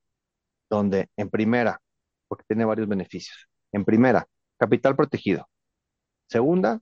[0.70, 1.82] donde en primera,
[2.28, 3.48] porque tiene varios beneficios.
[3.74, 5.48] En primera, capital protegido.
[6.30, 6.82] Segunda,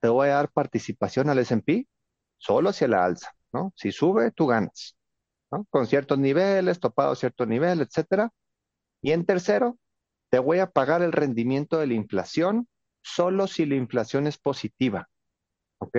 [0.00, 1.88] te voy a dar participación al S&P
[2.38, 3.72] solo hacia la alza, ¿no?
[3.76, 4.96] Si sube, tú ganas,
[5.50, 5.66] ¿no?
[5.70, 8.30] Con ciertos niveles, topado cierto nivel, etcétera.
[9.02, 9.78] Y en tercero,
[10.30, 12.68] te voy a pagar el rendimiento de la inflación
[13.02, 15.08] solo si la inflación es positiva,
[15.78, 15.96] ¿ok?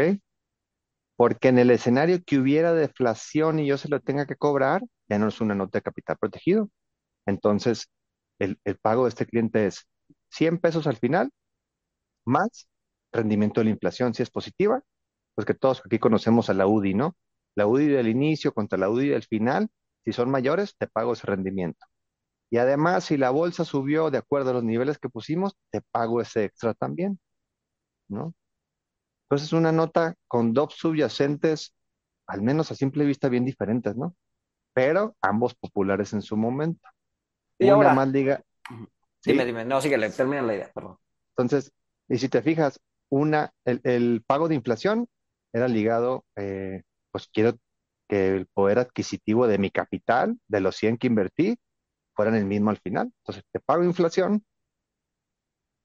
[1.19, 5.19] Porque en el escenario que hubiera deflación y yo se lo tenga que cobrar, ya
[5.19, 6.69] no es una nota de capital protegido.
[7.25, 7.89] Entonces,
[8.39, 9.85] el, pago de este cliente es
[10.31, 11.29] 100 pesos al final,
[12.25, 12.69] más
[13.11, 14.81] rendimiento de la inflación, si es positiva,
[15.35, 17.17] pues que todos aquí conocemos a la UDI, ¿no?
[17.55, 19.69] La UDI del inicio contra la UDI del final,
[20.05, 21.85] si son mayores, te pago ese rendimiento.
[22.51, 26.21] Y además, si la bolsa subió de acuerdo a los niveles que pusimos, te pago
[26.21, 27.19] ese extra también,
[28.09, 28.33] ¿no?
[29.29, 31.75] Entonces es una nota con dos subyacentes,
[32.25, 34.15] al menos a simple vista, bien diferentes, ¿no?
[34.73, 36.81] Pero ambos populares en su momento.
[37.59, 38.43] Y Una más ahora, liga,
[39.23, 39.45] dime, ¿sí?
[39.45, 40.97] dime, no, síguele, termina la idea, perdón.
[41.37, 41.71] Entonces,
[42.07, 45.07] y si te fijas, una, el, el pago de inflación
[45.53, 47.53] era ligado, eh, pues quiero
[48.07, 51.59] que el poder adquisitivo de mi capital, de los 100 que invertí,
[52.15, 53.11] fueran el mismo al final.
[53.19, 54.43] Entonces, te pago inflación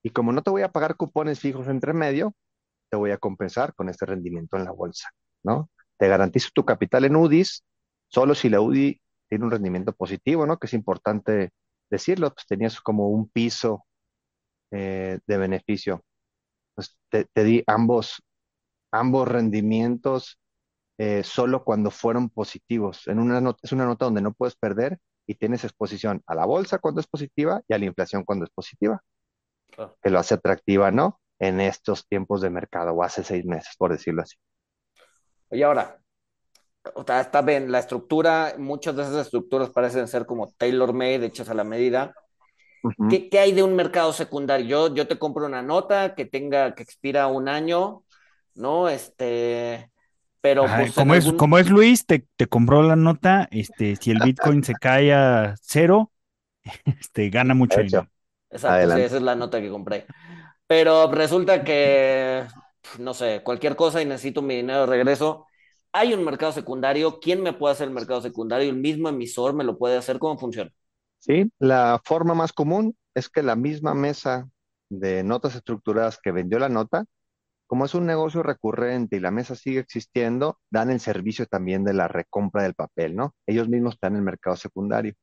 [0.02, 2.35] y como no te voy a pagar cupones fijos entre medio,
[2.94, 5.09] te voy a compensar con este rendimiento en la bolsa,
[5.42, 5.68] ¿no?
[5.98, 7.64] Te garantizo tu capital en UDIs
[8.09, 10.59] solo si la UDI tiene un rendimiento positivo, ¿no?
[10.59, 11.50] Que es importante
[11.90, 13.85] decirlo, pues tenías como un piso
[14.70, 16.02] eh, de beneficio.
[16.74, 18.22] Pues te, te di ambos,
[18.92, 20.38] ambos rendimientos
[20.98, 23.09] eh, solo cuando fueron positivos.
[23.09, 26.46] En una nota, es una nota donde no puedes perder y tienes exposición a la
[26.46, 29.02] bolsa cuando es positiva y a la inflación cuando es positiva,
[29.68, 29.96] Claro.
[30.02, 31.20] que lo hace atractiva, ¿no?
[31.48, 34.37] En estos tiempos de mercado o hace seis meses, por decirlo así.
[35.50, 35.98] Oye, ahora,
[36.94, 41.48] o sea, está bien, la estructura, muchas de esas estructuras parecen ser como tailor-made, hechas
[41.48, 42.14] a la medida.
[43.09, 44.66] ¿Qué, qué hay de un mercado secundario?
[44.66, 48.02] Yo, yo te compro una nota que tenga, que expira un año,
[48.54, 48.90] ¿no?
[48.90, 49.90] Este,
[50.42, 51.38] pero pues como es, algún...
[51.38, 55.54] como es Luis, te, te compró la nota, este, si el Bitcoin se cae a
[55.62, 56.12] cero,
[56.85, 58.09] este, gana mucho dinero.
[58.50, 60.04] Exacto, sí, esa es la nota que compré.
[60.66, 62.46] Pero resulta que,
[62.98, 65.46] no sé, cualquier cosa y necesito mi dinero de regreso.
[65.92, 67.20] Hay un mercado secundario.
[67.20, 68.68] ¿Quién me puede hacer el mercado secundario?
[68.70, 70.18] ¿El mismo emisor me lo puede hacer?
[70.18, 70.70] ¿Cómo funciona?
[71.18, 74.48] Sí, la forma más común es que la misma mesa
[74.90, 77.05] de notas estructuradas que vendió la nota,
[77.66, 81.94] como es un negocio recurrente y la mesa sigue existiendo, dan el servicio también de
[81.94, 83.35] la recompra del papel, ¿no?
[83.46, 85.14] Ellos mismos están en el mercado secundario,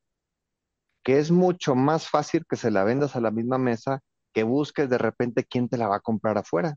[1.04, 4.01] que es mucho más fácil que se la vendas a la misma mesa
[4.34, 6.76] que busques de repente quién te la va a comprar afuera.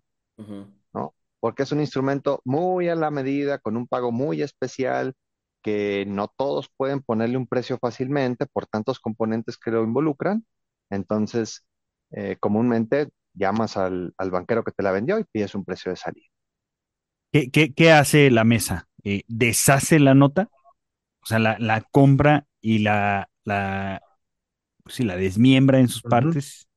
[0.92, 1.14] ¿no?
[1.40, 5.14] Porque es un instrumento muy a la medida, con un pago muy especial,
[5.62, 10.44] que no todos pueden ponerle un precio fácilmente por tantos componentes que lo involucran.
[10.90, 11.64] Entonces,
[12.10, 15.96] eh, comúnmente llamas al, al banquero que te la vendió y pides un precio de
[15.96, 16.26] salida.
[17.32, 18.88] ¿Qué, qué, qué hace la mesa?
[19.02, 20.48] Eh, ¿deshace la nota?
[21.22, 24.02] O sea, la, la compra y la, la,
[24.82, 26.68] pues sí, la desmiembra en sus partes.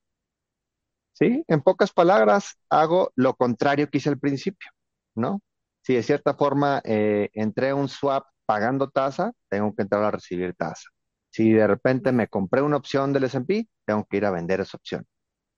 [1.18, 4.70] Sí, en pocas palabras, hago lo contrario que hice al principio,
[5.16, 5.40] ¿no?
[5.82, 10.10] Si de cierta forma eh, entré a un swap pagando tasa, tengo que entrar a
[10.12, 10.84] recibir tasa.
[11.30, 14.76] Si de repente me compré una opción del S&P, tengo que ir a vender esa
[14.76, 15.04] opción.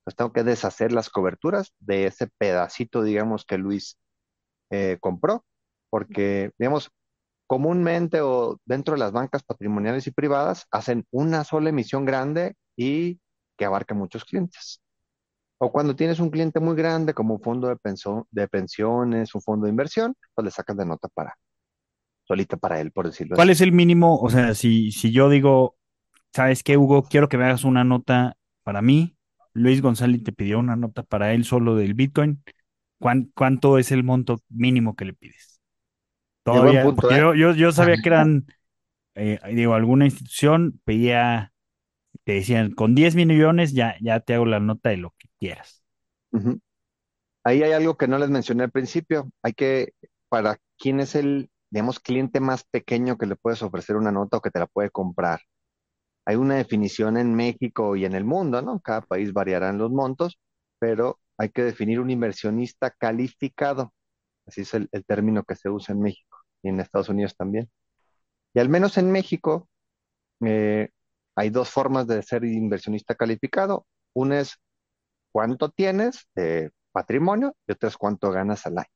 [0.01, 3.97] Entonces tengo que deshacer las coberturas de ese pedacito, digamos, que Luis
[4.71, 5.45] eh, compró,
[5.89, 6.91] porque, digamos,
[7.47, 13.19] comúnmente o dentro de las bancas patrimoniales y privadas hacen una sola emisión grande y
[13.57, 14.80] que abarca muchos clientes.
[15.61, 19.41] O cuando tienes un cliente muy grande, como un fondo de, penso- de pensiones, un
[19.41, 21.35] fondo de inversión, pues le sacas de nota para,
[22.25, 23.49] solita para él, por decirlo ¿Cuál así.
[23.49, 24.19] es el mínimo?
[24.19, 25.77] O sea, si, si yo digo,
[26.33, 27.03] ¿sabes qué, Hugo?
[27.03, 29.17] Quiero que me hagas una nota para mí.
[29.53, 32.43] Luis González te pidió una nota para él solo del Bitcoin.
[32.99, 35.61] ¿Cuán- ¿Cuánto es el monto mínimo que le pides?
[36.43, 37.19] Todavía, punto, porque ¿eh?
[37.19, 38.47] yo, yo, yo sabía que eran,
[39.15, 41.50] eh, digo, alguna institución pedía,
[42.23, 45.83] te decían, con 10 millones ya, ya te hago la nota de lo que quieras.
[47.43, 49.29] Ahí hay algo que no les mencioné al principio.
[49.41, 49.93] Hay que,
[50.29, 54.41] para quién es el, digamos, cliente más pequeño que le puedes ofrecer una nota o
[54.41, 55.39] que te la puede comprar.
[56.25, 58.79] Hay una definición en México y en el mundo, ¿no?
[58.81, 60.39] Cada país variarán los montos,
[60.79, 63.93] pero hay que definir un inversionista calificado.
[64.47, 67.69] Así es el, el término que se usa en México y en Estados Unidos también.
[68.53, 69.69] Y al menos en México
[70.45, 70.89] eh,
[71.41, 73.87] hay dos formas de ser inversionista calificado.
[74.13, 74.57] Una es
[75.31, 78.89] cuánto tienes de patrimonio y otra es cuánto ganas al año.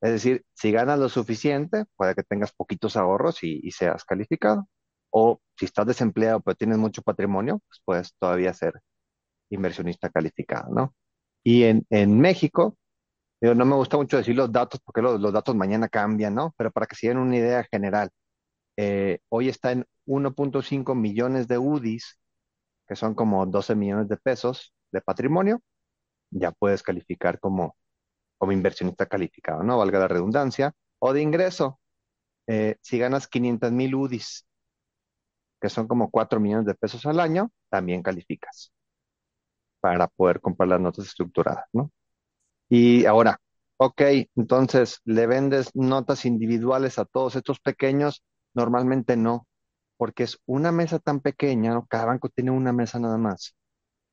[0.00, 4.66] Es decir, si ganas lo suficiente, puede que tengas poquitos ahorros y, y seas calificado.
[5.10, 8.80] O si estás desempleado pero tienes mucho patrimonio, pues puedes todavía ser
[9.50, 10.94] inversionista calificado, ¿no?
[11.44, 12.78] Y en, en México,
[13.42, 16.54] digo, no me gusta mucho decir los datos porque los, los datos mañana cambian, ¿no?
[16.56, 18.10] Pero para que se den una idea general,
[18.76, 22.18] eh, hoy está en 1.5 millones de UDIs,
[22.88, 25.62] que son como 12 millones de pesos de patrimonio,
[26.30, 27.76] ya puedes calificar como,
[28.38, 29.78] como inversionista calificado, ¿no?
[29.78, 30.74] Valga la redundancia.
[31.00, 31.80] O de ingreso,
[32.48, 34.46] eh, si ganas 500 mil UDIs,
[35.60, 38.72] que son como 4 millones de pesos al año, también calificas
[39.80, 41.90] para poder comprar las notas estructuradas, ¿no?
[42.70, 43.40] Y ahora,
[43.78, 44.02] ok,
[44.36, 48.22] entonces, ¿le vendes notas individuales a todos estos pequeños?
[48.56, 49.48] Normalmente no,
[49.98, 51.86] porque es una mesa tan pequeña, ¿no?
[51.88, 53.56] Cada banco tiene una mesa nada más.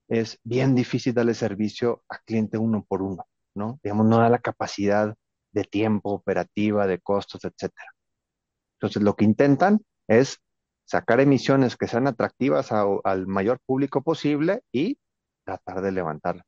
[0.10, 3.26] Es bien difícil darle servicio a cliente uno por uno,
[3.56, 3.80] ¿no?
[3.84, 5.16] Digamos, no da la capacidad
[5.54, 7.92] de tiempo, operativa, de costos, etcétera.
[8.80, 10.40] Entonces, lo que intentan es
[10.86, 14.98] sacar emisiones que sean atractivas a- al mayor público posible y
[15.46, 16.44] tratar de levantar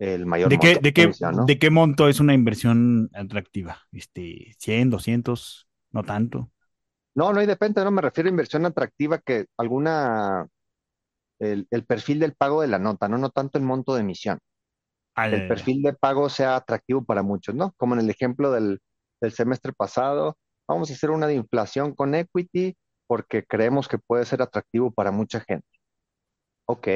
[0.00, 1.46] el mayor ¿De qué, monto de qué, ¿no?
[1.46, 3.82] de qué monto es una inversión atractiva?
[3.92, 6.50] Este, 100, 200, no tanto.
[7.14, 10.46] No, no, y depende, no me refiero a inversión atractiva que alguna,
[11.38, 13.18] el, el perfil del pago de la nota, ¿no?
[13.18, 14.38] No tanto el monto de emisión.
[15.14, 17.72] Que el perfil de pago sea atractivo para muchos, ¿no?
[17.76, 18.80] Como en el ejemplo del,
[19.20, 20.36] del semestre pasado,
[20.68, 25.10] Vamos a hacer una de inflación con equity porque creemos que puede ser atractivo para
[25.10, 25.66] mucha gente.
[26.66, 26.88] Ok,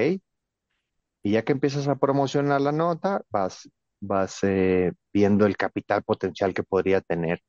[1.23, 3.69] y ya que empiezas a promocionar la nota, vas,
[4.01, 7.41] vas eh, viendo el capital potencial que podría tener,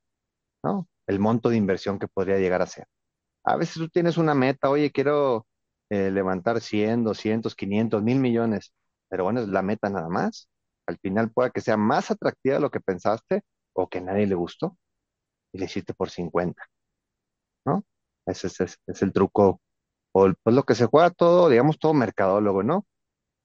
[0.64, 0.88] ¿no?
[1.08, 2.86] El monto de inversión que podría llegar a ser.
[3.44, 5.46] A veces tú tienes una meta, oye, quiero
[5.90, 8.72] eh, levantar 100, 200, 500, mil millones,
[9.08, 10.48] pero bueno, es la meta nada más.
[10.86, 13.42] Al final puede que sea más atractiva de lo que pensaste
[13.74, 14.76] o que nadie le gustó
[15.52, 16.62] y le hiciste por 50,
[17.64, 17.84] ¿no?
[18.26, 19.60] Ese es, el truco,
[20.12, 22.86] o pues lo que se juega todo, digamos, todo mercadólogo, ¿no?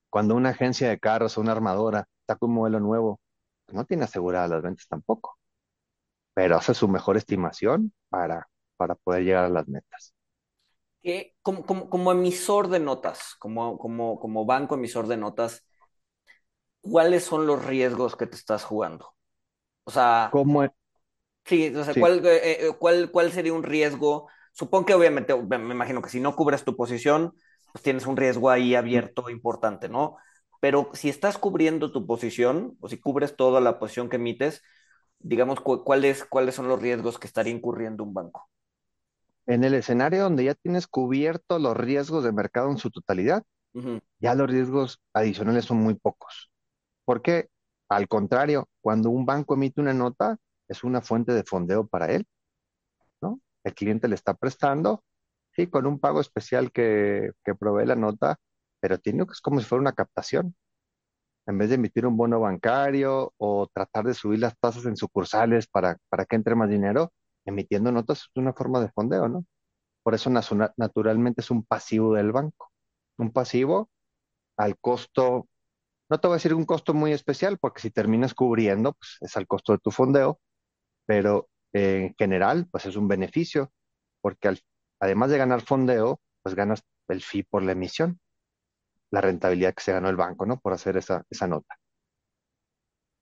[0.09, 3.19] Cuando una agencia de carros o una armadora saca un modelo nuevo,
[3.65, 5.37] pues no tiene aseguradas las ventas tampoco,
[6.33, 10.13] pero hace su mejor estimación para, para poder llegar a las metas.
[11.41, 15.63] Como, como, como emisor de notas, como, como, como banco emisor de notas,
[16.81, 19.15] ¿cuáles son los riesgos que te estás jugando?
[19.85, 20.63] O sea, ¿Cómo?
[20.63, 20.71] e-
[21.45, 21.97] sí, o sea, Sí.
[21.97, 24.27] ¿cuál, eh, eh, cuál, cuál sería un riesgo?
[24.53, 27.33] Supongo que obviamente, me me imagino que si no cubres tu posición,
[27.71, 30.17] pues tienes un riesgo ahí abierto importante, ¿no?
[30.59, 34.61] Pero si estás cubriendo tu posición, o si cubres toda la posición que emites,
[35.23, 38.49] digamos, cu- ¿cuáles, cuáles son los riesgos que estaría incurriendo un banco?
[39.45, 43.43] En el escenario donde ya tienes cubierto los riesgos de mercado en su totalidad,
[44.19, 46.51] ya los riesgos adicionales son muy pocos.
[47.05, 47.49] Porque,
[47.89, 50.37] al contrario, cuando un banco emite una nota,
[50.69, 52.27] es una fuente de fondeo para él,
[53.21, 53.39] ¿no?
[53.63, 55.03] El cliente le está prestando,
[55.55, 58.37] sí, con un pago especial que, que provee la nota,
[58.79, 60.55] pero tiene que es como si fuera una captación.
[61.45, 65.67] En vez de emitir un bono bancario o tratar de subir las tasas en sucursales
[65.67, 67.11] para, para que entre más dinero,
[67.45, 69.45] emitiendo notas es una forma de fondeo, ¿no?
[70.03, 72.71] Por eso naturalmente es un pasivo del banco.
[73.17, 73.89] Un pasivo
[74.57, 75.47] al costo,
[76.09, 79.37] no te voy a decir un costo muy especial, porque si terminas cubriendo, pues es
[79.37, 80.39] al costo de tu fondeo,
[81.05, 83.71] pero eh, en general, pues es un beneficio,
[84.21, 84.55] porque
[84.99, 88.19] además de ganar fondeo, pues ganas el fee por la emisión,
[89.13, 90.59] la rentabilidad que se ganó el banco, ¿no?
[90.59, 91.75] Por hacer esa, esa nota.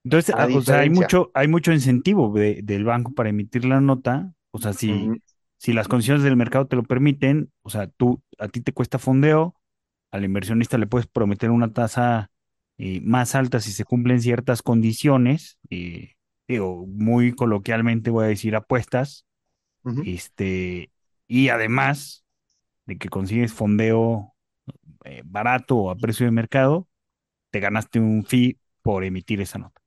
[0.04, 3.66] Entonces, A ah, o sea, hay mucho, hay mucho incentivo de- del banco para emitir
[3.66, 4.34] la nota.
[4.52, 5.14] O sea, si,
[5.58, 8.98] si las condiciones del mercado te lo permiten, o sea, tú, a ti te cuesta
[9.00, 9.56] fondeo,
[10.12, 12.32] al inversionista le puedes prometer una tasa
[12.78, 16.14] eh, más alta si se cumplen ciertas condiciones, eh,
[16.48, 19.26] digo, muy coloquialmente voy a decir apuestas,
[20.02, 20.92] este,
[21.28, 22.26] y además
[22.86, 24.34] de que consigues fondeo
[25.06, 26.88] eh, barato o a precio de mercado,
[27.52, 29.82] te ganaste un fee por emitir esa nota.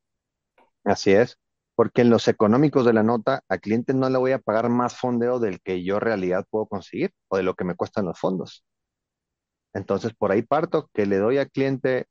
[0.85, 1.39] así es,
[1.75, 4.97] porque en los económicos de la nota, al cliente no le voy a pagar más
[4.97, 8.19] fondeo del que yo en realidad puedo conseguir o de lo que me cuestan los
[8.19, 8.65] fondos.
[9.75, 12.07] Entonces, por ahí parto, que le doy al cliente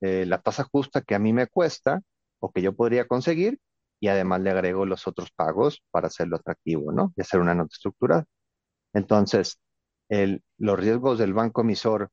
[0.00, 2.00] eh, la tasa justa que a mí me cuesta
[2.40, 3.58] o que yo podría conseguir
[4.00, 7.12] y además le agrego los otros pagos para hacerlo atractivo, ¿no?
[7.16, 8.24] Y hacer una nota estructurada.
[8.92, 9.58] Entonces,
[10.58, 12.10] los riesgos del banco emisor,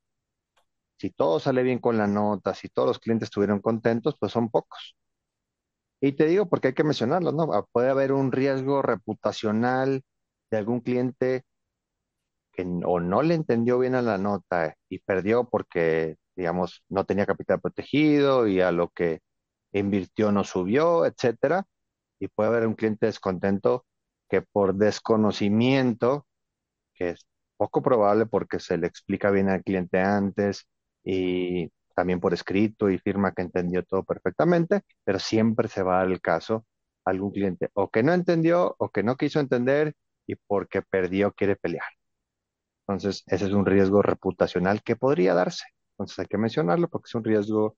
[1.01, 4.49] si todo sale bien con la nota, si todos los clientes estuvieron contentos, pues son
[4.49, 4.95] pocos.
[6.01, 7.53] Y te digo porque hay que mencionarlos, ¿no?
[7.53, 10.03] Ah, Puede haber un riesgo reputacional
[10.51, 11.43] de algún cliente
[12.51, 17.25] que o no le entendió bien a la nota y perdió porque, digamos, no tenía
[17.25, 19.21] capital protegido y a lo que
[19.73, 21.65] invirtió no subió, etcétera.
[22.19, 23.85] Y puede haber un cliente descontento
[24.29, 26.27] que por desconocimiento,
[26.95, 27.27] que es
[27.57, 30.67] poco probable porque se le explica bien al cliente antes
[31.03, 36.03] y también por escrito y firma que entendió todo perfectamente, pero siempre se va a
[36.03, 36.65] dar el caso
[37.05, 39.95] algún cliente o que no entendió o que no quiso entender
[40.27, 41.85] y porque perdió quiere pelear.
[42.87, 45.65] Entonces, ese es un riesgo reputacional que podría darse.
[45.93, 47.77] Entonces, hay que mencionarlo porque es un riesgo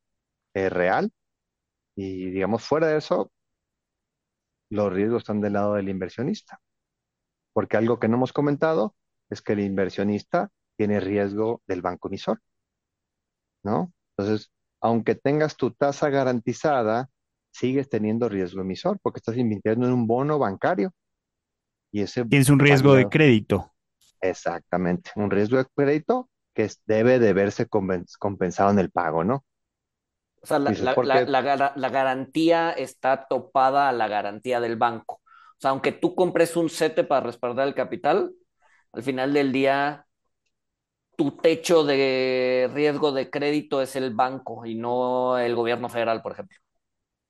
[0.54, 1.12] eh, real
[1.96, 3.32] y, digamos, fuera de eso,
[4.70, 6.60] los riesgos están del lado del inversionista.
[7.54, 8.96] Porque algo que no hemos comentado
[9.30, 12.42] es que el inversionista tiene riesgo del banco emisor,
[13.64, 13.94] ¿no?
[14.18, 14.52] Entonces,
[14.82, 17.10] aunque tengas tu tasa garantizada,
[17.52, 20.92] sigues teniendo riesgo emisor porque estás invirtiendo en un bono bancario
[21.92, 23.72] y ese Tienes un riesgo de crédito.
[24.22, 29.44] exactamente, un riesgo de crédito que debe de verse compen- compensado en el pago, ¿no?
[30.42, 34.08] O sea, la, Dices, la- ¿por la- la gara- la garantía está topada a la
[34.08, 35.16] garantía del banco.
[35.24, 38.34] O sea, aunque tú compres un CETE para respaldar el capital,
[38.92, 40.06] al final del día
[41.24, 46.34] tu techo de riesgo de crédito es el banco y no el gobierno federal, por
[46.34, 46.58] ejemplo.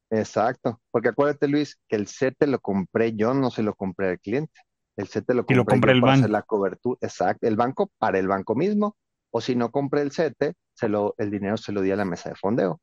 [0.09, 4.19] Exacto, porque acuérdate Luis, que el CETE lo compré yo, no se lo compré al
[4.19, 4.53] cliente.
[4.95, 6.29] El CETE lo Y lo compré yo el para hacer banco.
[6.29, 8.95] la cobertura, exacto, el banco para el banco mismo,
[9.31, 12.05] o si no compré el CETE, se lo, el dinero se lo di a la
[12.05, 12.79] mesa de fondeo.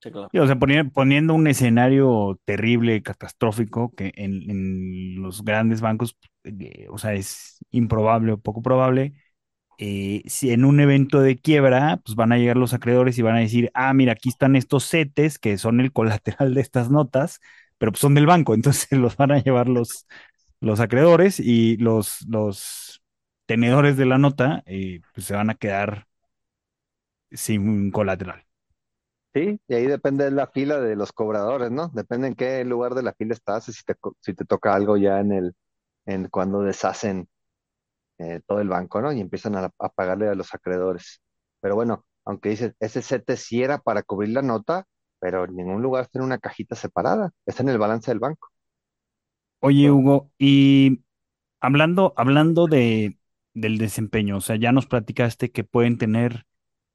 [0.00, 0.32] Sí, claro.
[0.32, 6.16] Y, o sea, poni- poniendo un escenario terrible, catastrófico, que en, en los grandes bancos,
[6.44, 9.14] eh, o sea, es improbable o poco probable.
[9.78, 13.36] Eh, si en un evento de quiebra, pues van a llegar los acreedores y van
[13.36, 17.40] a decir, ah, mira, aquí están estos CETES que son el colateral de estas notas,
[17.78, 20.06] pero pues son del banco, entonces los van a llevar los,
[20.60, 23.02] los acreedores y los, los
[23.46, 26.06] tenedores de la nota, eh, pues se van a quedar
[27.32, 28.44] sin colateral.
[29.34, 31.88] Sí, y ahí depende de la fila de los cobradores, ¿no?
[31.88, 35.18] Depende en qué lugar de la fila estás, si te, si te toca algo ya
[35.18, 35.54] en el,
[36.06, 37.28] en cuando deshacen
[38.18, 39.12] eh, todo el banco, ¿no?
[39.12, 41.22] Y empiezan a, a pagarle a los acreedores.
[41.60, 44.86] Pero bueno, aunque dice, ese CETE sí era para cubrir la nota,
[45.20, 48.48] pero en ningún lugar está en una cajita separada, está en el balance del banco.
[49.60, 49.90] Oye.
[49.90, 51.04] Hugo, y
[51.60, 53.18] hablando, hablando de,
[53.54, 56.46] del desempeño, o sea, ya nos platicaste que pueden tener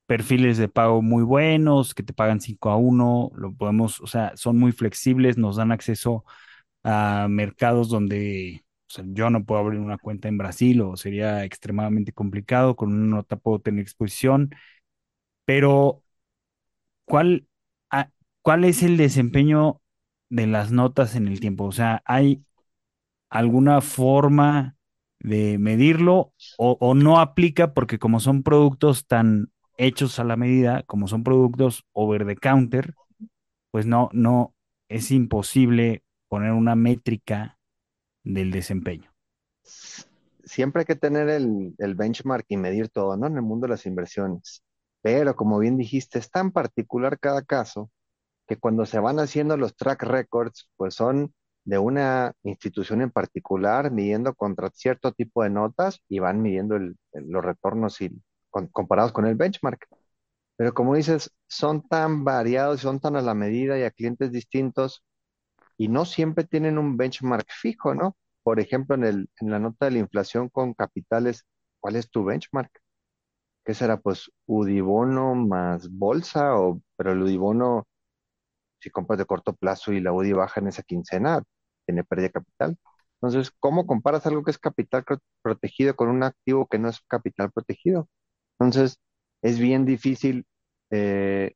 [0.05, 4.34] perfiles de pago muy buenos, que te pagan 5 a uno, lo podemos, o sea,
[4.36, 6.26] son muy flexibles, nos dan acceso
[6.84, 8.65] a mercados donde,
[9.13, 13.35] yo no puedo abrir una cuenta en Brasil o sería extremadamente complicado, con una nota
[13.37, 14.51] puedo tener exposición,
[15.45, 16.03] pero
[17.05, 17.47] ¿cuál,
[17.89, 18.09] a-
[18.41, 19.81] cuál es el desempeño
[20.29, 21.65] de las notas en el tiempo?
[21.65, 22.43] O sea, ¿hay
[23.31, 24.77] alguna forma
[25.19, 30.83] de medirlo o, o no aplica porque como son productos tan hechos a la medida,
[30.85, 32.95] como son productos over the counter,
[33.71, 34.55] pues no, no,
[34.89, 37.59] es imposible poner una métrica
[38.24, 39.11] del desempeño.
[40.43, 43.28] Siempre hay que tener el, el benchmark y medir todo, ¿no?
[43.28, 44.63] En el mundo de las inversiones.
[45.01, 47.91] Pero como bien dijiste, es tan particular cada caso
[48.47, 51.34] que cuando se van haciendo los track records, pues son
[51.65, 57.45] de una institución en particular, midiendo contra cierto tipo de notas y van midiendo los
[57.45, 58.11] retornos y,
[58.72, 59.88] comparados con el benchmark.
[60.57, 65.03] Pero como dices, son tan variados, son tan a la medida y a clientes distintos
[65.80, 68.17] y no siempre tienen un benchmark fijo, ¿no?
[68.43, 71.45] Por ejemplo, en el, en la nota de la inflación con capitales,
[71.82, 72.71] ¿cuál es tu benchmark?
[73.65, 73.99] ¿Qué será?
[74.01, 77.88] Pues Udibono más bolsa, o, pero el Udibono
[78.80, 81.43] si compras de corto plazo y la UDI baja en esa quincena,
[81.86, 82.77] tiene pérdida de capital.
[83.15, 85.03] Entonces, ¿cómo comparas algo que es capital
[85.41, 88.07] protegido con un activo que no es capital protegido?
[88.59, 88.99] Entonces,
[89.41, 90.45] es bien difícil
[90.91, 91.53] eh,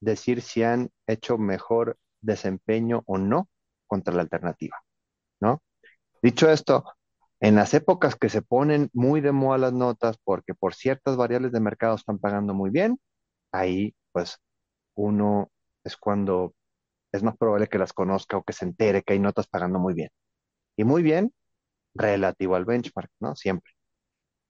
[0.00, 3.48] decir si han hecho mejor desempeño o no
[3.86, 4.76] contra la alternativa,
[5.40, 5.62] ¿no?
[6.22, 6.84] Dicho esto,
[7.40, 11.52] en las épocas que se ponen muy de moda las notas porque por ciertas variables
[11.52, 12.98] de mercado están pagando muy bien,
[13.52, 14.38] ahí pues
[14.94, 15.50] uno
[15.84, 16.54] es cuando
[17.12, 19.94] es más probable que las conozca o que se entere que hay notas pagando muy
[19.94, 20.10] bien.
[20.76, 21.32] Y muy bien
[21.94, 23.36] relativo al benchmark, ¿no?
[23.36, 23.72] Siempre.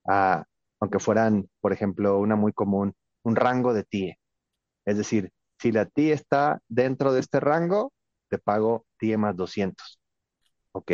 [0.07, 0.43] Ah,
[0.79, 4.19] aunque fueran, por ejemplo, una muy común, un rango de TIE.
[4.85, 7.93] Es decir, si la TIE está dentro de este rango,
[8.29, 9.99] te pago TIE más 200.
[10.73, 10.91] ¿Ok?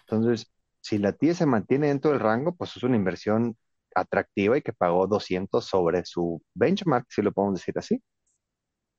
[0.00, 3.56] Entonces, si la TIE se mantiene dentro del rango, pues es una inversión
[3.94, 8.02] atractiva y que pagó 200 sobre su benchmark, si lo podemos decir así.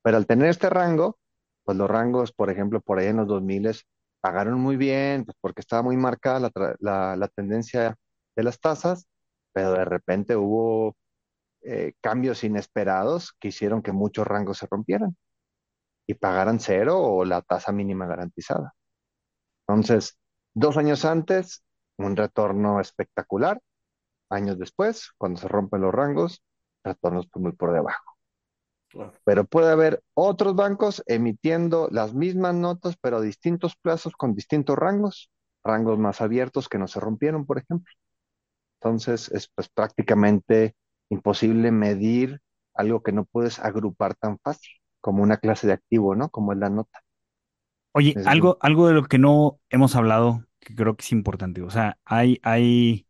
[0.01, 1.17] Pero al tener este rango,
[1.63, 3.69] pues los rangos, por ejemplo, por ahí en los 2000
[4.21, 6.39] pagaron muy bien, pues porque estaba muy marcada
[6.79, 7.95] la- la tendencia
[8.35, 9.07] de las tasas,
[9.53, 10.95] pero de repente hubo
[11.65, 15.15] eh, cambios inesperados que hicieron que muchos rangos se rompieran
[16.05, 18.73] y pagaran cero o la tasa mínima garantizada.
[19.67, 20.17] Entonces,
[20.53, 21.63] dos años antes,
[21.97, 23.61] un retorno espectacular.
[24.29, 26.43] Años después, cuando se rompen los rangos,
[26.83, 28.17] retornos pues, muy por debajo.
[28.89, 29.13] Claro.
[29.23, 34.77] Pero puede haber otros bancos emitiendo las mismas notas, pero a distintos plazos con distintos
[34.77, 35.31] rangos,
[35.63, 37.91] rangos más abiertos que no se rompieron, por ejemplo.
[38.81, 40.75] Entonces, es pues prácticamente
[41.13, 42.41] imposible medir
[42.75, 46.29] algo que no puedes agrupar tan fácil, como una clase de activo, ¿no?
[46.29, 47.01] Como es la nota.
[47.91, 51.61] Oye, Es algo, algo de lo que no hemos hablado, que creo que es importante.
[51.61, 53.07] O sea, hay, hay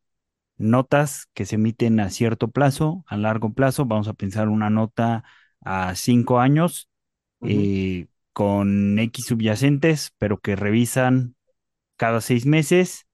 [0.57, 3.85] notas que se emiten a cierto plazo, a largo plazo.
[3.85, 5.25] Vamos a pensar una nota
[5.63, 6.89] a cinco años
[7.43, 11.35] eh, con X subyacentes, pero que revisan
[11.97, 13.07] cada seis meses.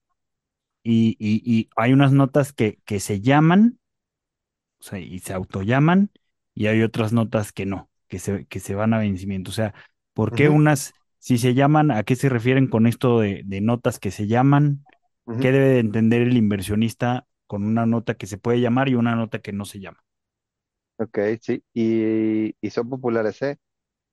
[0.84, 3.79] Y, y- y hay unas notas que, que se llaman,
[4.80, 6.10] o sea, y se autollaman,
[6.54, 9.50] y hay otras notas que no, que se, que se van a vencimiento.
[9.50, 9.74] O sea,
[10.14, 13.98] ¿por qué unas, si se llaman, a qué se refieren con esto de, de notas
[13.98, 14.86] que se llaman?
[15.38, 19.16] ¿Qué debe de entender el inversionista con una nota que se puede llamar y una
[19.16, 20.04] nota que no se llama?
[20.98, 23.56] Ok, sí, y, y son populares, ¿eh?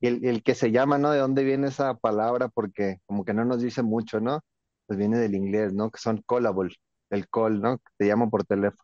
[0.02, 1.12] Y el, el que se llama, ¿no?
[1.12, 2.50] ¿De dónde viene esa palabra?
[2.50, 4.42] Porque como que no nos dice mucho, ¿no?
[4.88, 5.92] Pues viene del inglés, ¿no?
[5.92, 6.76] Que son callable,
[7.12, 7.80] el call, ¿no?
[7.98, 8.84] Te llaman por teléfono.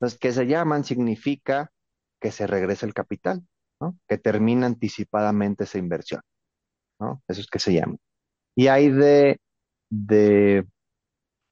[0.00, 1.70] Entonces, que se llaman significa
[2.20, 3.42] que se regresa el capital.
[3.80, 3.98] ¿no?
[4.08, 6.20] Que termina anticipadamente esa inversión,
[7.00, 7.22] ¿no?
[7.28, 7.96] Eso es que se llama.
[8.56, 9.40] Y hay de,
[9.90, 10.66] de,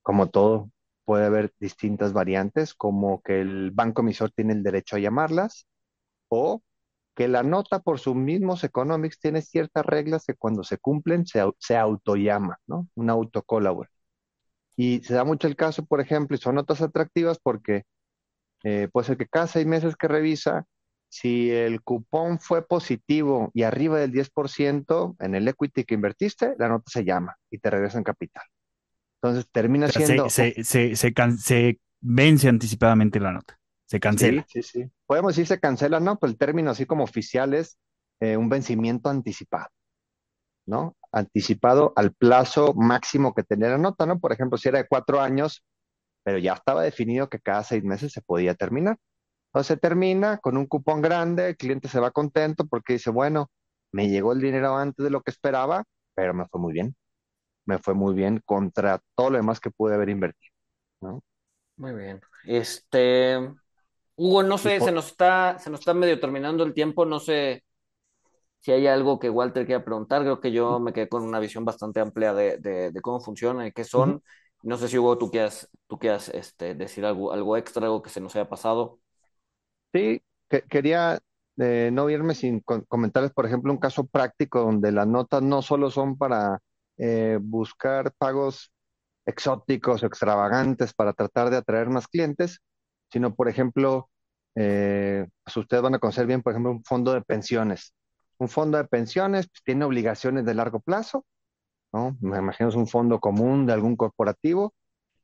[0.03, 0.71] como todo,
[1.05, 5.67] puede haber distintas variantes, como que el banco emisor tiene el derecho a llamarlas,
[6.29, 6.63] o
[7.17, 11.43] que la nota por sus mismos economics tiene ciertas reglas que cuando se cumplen se,
[11.59, 12.89] se autollama, ¿no?
[12.97, 13.91] Un autocolabor.
[14.77, 17.85] Y se da mucho el caso, por ejemplo, y son notas atractivas porque
[18.65, 20.67] eh, puede ser que cada seis meses que revisa,
[21.09, 26.69] si el cupón fue positivo y arriba del 10% en el equity que invertiste, la
[26.69, 28.45] nota se llama y te regresa en capital.
[29.23, 33.59] Entonces termina O sea, se, siendo, se, se, se, can- se vence anticipadamente la nota,
[33.87, 34.49] se sí, cancela.
[34.49, 34.91] sí, sí.
[35.07, 36.19] Podemos decir se cancela, ¿no?
[36.19, 37.79] Pues el término así como oficial es
[38.21, 39.69] eh, un vencimiento anticipado,
[40.67, 40.97] ¿no?
[41.13, 44.19] Anticipado al plazo máximo que tenía la nota, ¿no?
[44.21, 45.65] Por ejemplo, si era de cuatro años,
[46.27, 48.99] pero ya estaba definido que cada seis meses se podía terminar.
[49.51, 53.49] Entonces se termina con un cupón grande, el cliente se va contento porque dice, bueno,
[53.93, 55.85] me llegó el dinero antes de lo que esperaba,
[56.17, 56.97] pero me fue muy bien,
[57.65, 60.53] me fue muy bien contra todo lo demás que pude haber invertido,
[61.01, 61.23] ¿no?
[61.77, 62.21] Muy bien.
[62.45, 63.39] Este,
[64.17, 67.21] Hugo, no sé, se por, nos está, se nos está medio terminando el tiempo, no
[67.21, 67.63] sé
[68.59, 71.65] si hay algo que Walter quiera preguntar, creo que yo me quedé con una visión
[71.65, 74.25] bastante amplia de, de, de cómo funcionan y qué son.
[74.63, 78.11] No sé si Hugo, tú quieras, tú quieras este, decir algo, algo extra, algo que
[78.11, 79.01] se nos haya pasado.
[79.93, 81.19] Sí, que- quería
[81.59, 85.63] eh, no irme sin co- comentarles, por ejemplo, un caso práctico donde las notas no
[85.63, 86.59] solo son para
[86.99, 88.73] eh, buscar pagos
[89.27, 92.61] exóticos o extravagantes para tratar de atraer más clientes,
[93.13, 94.11] sino, por ejemplo,
[94.57, 97.95] eh, pues ustedes van a conocer bien, por ejemplo, un fondo de pensiones.
[98.39, 101.27] Un fondo de pensiones pues, tiene obligaciones de largo plazo,
[101.93, 102.17] ¿no?
[102.21, 104.75] Me imagino es un fondo común de algún corporativo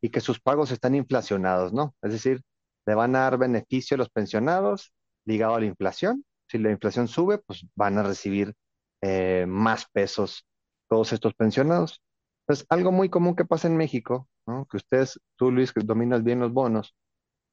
[0.01, 1.95] y que sus pagos están inflacionados, ¿no?
[2.03, 2.43] Es decir,
[2.87, 4.93] le van a dar beneficio a los pensionados
[5.25, 6.25] ligado a la inflación.
[6.49, 8.55] Si la inflación sube, pues van a recibir
[9.01, 10.47] eh, más pesos
[10.89, 12.03] todos estos pensionados.
[12.43, 14.67] Entonces, algo muy común que pasa en México, ¿no?
[14.67, 16.95] Que ustedes, tú Luis, que dominas bien los bonos,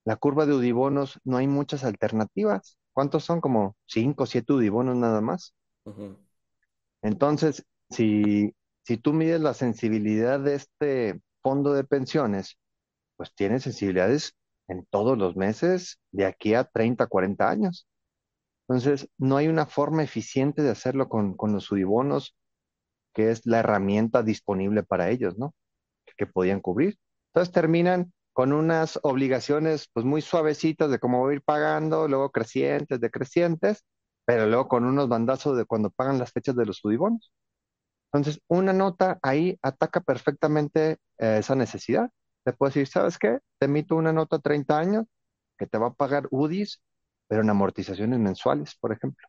[0.06, 2.78] la curva de Udibonos no hay muchas alternativas.
[2.94, 3.42] ¿Cuántos son?
[3.42, 5.54] Como cinco o siete Udibonos nada más.
[7.02, 8.54] Entonces, si,
[8.90, 12.58] si tú mides la sensibilidad de este fondo de pensiones,
[13.18, 14.34] pues tiene sensibilidades
[14.68, 17.88] en todos los meses de aquí a 30, 40 años.
[18.68, 22.36] Entonces, no hay una forma eficiente de hacerlo con, los Udibonos,
[23.14, 25.54] que es la herramienta disponible para ellos, ¿no?
[26.18, 26.98] Que, podían cubrir.
[27.28, 32.32] Entonces terminan con unas obligaciones pues muy suavecitas de cómo voy a ir pagando, luego
[32.32, 33.86] crecientes, decrecientes,
[34.26, 37.32] pero luego con unos bandazos de cuando pagan las fechas de los Udibonos.
[38.12, 42.10] Entonces, una nota ahí ataca perfectamente eh, esa necesidad.
[42.44, 43.40] Te puedo decir, ¿sabes qué?
[43.60, 45.06] Te emito una nota a 30 años
[45.58, 46.82] que te va a pagar UDIs,
[47.28, 49.28] pero en amortizaciones mensuales, por ejemplo.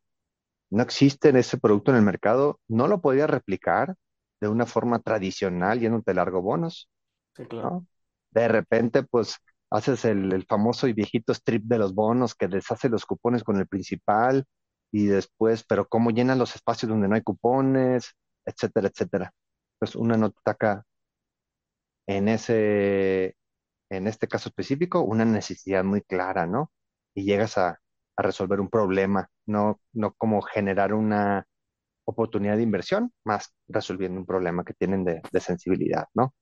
[0.71, 3.95] No existe ese producto en el mercado, no lo podía replicar
[4.41, 6.89] de una forma tradicional yéndote largo bonos,
[7.37, 7.71] Sí, claro.
[7.71, 7.87] ¿no?
[8.31, 9.37] De repente, pues
[9.71, 13.57] haces el, el famoso y viejito strip de los bonos que deshace los cupones con
[13.59, 14.45] el principal
[14.93, 18.13] y después, pero cómo llenan los espacios donde no hay cupones,
[18.45, 19.33] etcétera, etcétera.
[19.79, 20.85] Pues una nota ataca
[22.07, 23.37] en ese,
[23.91, 26.73] en este caso específico, una necesidad muy clara, ¿no?
[27.15, 27.81] Y llegas a,
[28.17, 31.47] a resolver un problema, no, no como generar una
[32.07, 36.35] oportunidad de inversión, más resolviendo un problema que tienen de, de sensibilidad, ¿no?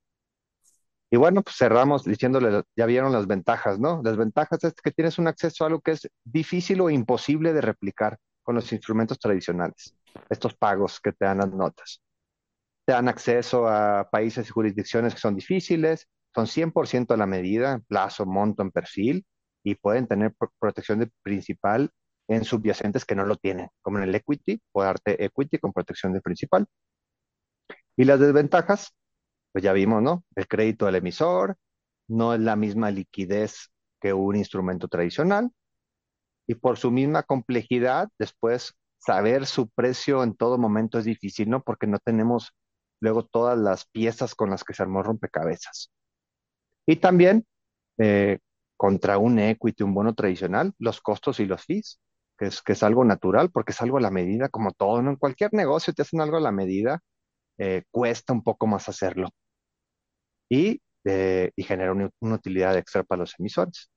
[1.11, 4.03] Y bueno, pues cerramos diciéndole, ya vieron las ventajas, ¿no?
[4.05, 7.63] Las ventajas es que tienes un acceso a algo que es difícil o imposible de
[7.63, 9.95] replicar con los instrumentos tradicionales,
[10.29, 12.03] estos pagos que te dan las notas.
[12.87, 17.73] Te dan acceso a países y jurisdicciones que son difíciles, son 100% a la medida,
[17.75, 19.27] en plazo, monto, en perfil,
[19.65, 21.91] y pueden tener pro- protección de principal
[22.29, 26.13] en subyacentes que no lo tienen, como en el equity, puede darte equity con protección
[26.13, 26.67] de principal.
[27.97, 28.95] Y las desventajas,
[29.53, 30.25] pues ya vimos, ¿no?
[30.37, 31.57] El crédito del emisor
[32.09, 35.51] no es la misma liquidez que un instrumento tradicional
[36.47, 41.63] y por su misma complejidad, después saber su precio en todo momento es difícil, ¿no?
[41.63, 42.53] Porque no tenemos
[43.01, 45.91] luego todas las piezas con las que se armó rompecabezas.
[46.87, 47.47] Y también
[47.99, 48.39] eh,
[48.77, 52.01] contra un equity, un bono tradicional, los costos y los fees,
[52.39, 55.11] que es, que es algo natural porque es algo a la medida, como todo, ¿no?
[55.11, 57.01] En cualquier negocio te hacen algo a la medida,
[57.59, 59.31] eh, cuesta un poco más hacerlo
[60.49, 63.91] y, eh, genera una utilidad extra para los emisores.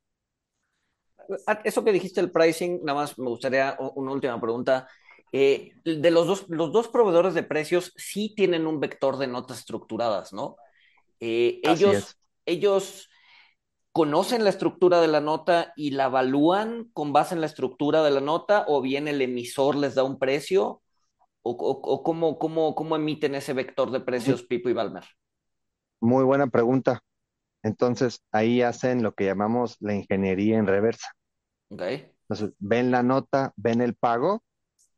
[1.48, 4.88] Ah, Eso que dijiste el pricing, nada más me gustaría una última pregunta.
[5.32, 9.60] Eh, de los dos, los dos proveedores de precios sí tienen un vector de notas
[9.60, 10.58] estructuradas, ¿no?
[11.20, 12.18] Eh, ellos, es.
[12.46, 13.10] ellos
[13.92, 18.12] conocen la estructura de la nota y la evalúan con base en la estructura de
[18.12, 20.82] la nota o bien el emisor les da un precio
[21.44, 25.04] o, o, o cómo, cómo, cómo, emiten ese vector de precios Pipo y Balmer?
[26.00, 27.02] Muy buena pregunta.
[27.64, 31.10] Entonces, ahí hacen lo que llamamos la ingeniería en reversa.
[31.72, 32.12] Okay.
[32.24, 34.44] Entonces, ven la nota, ven el pago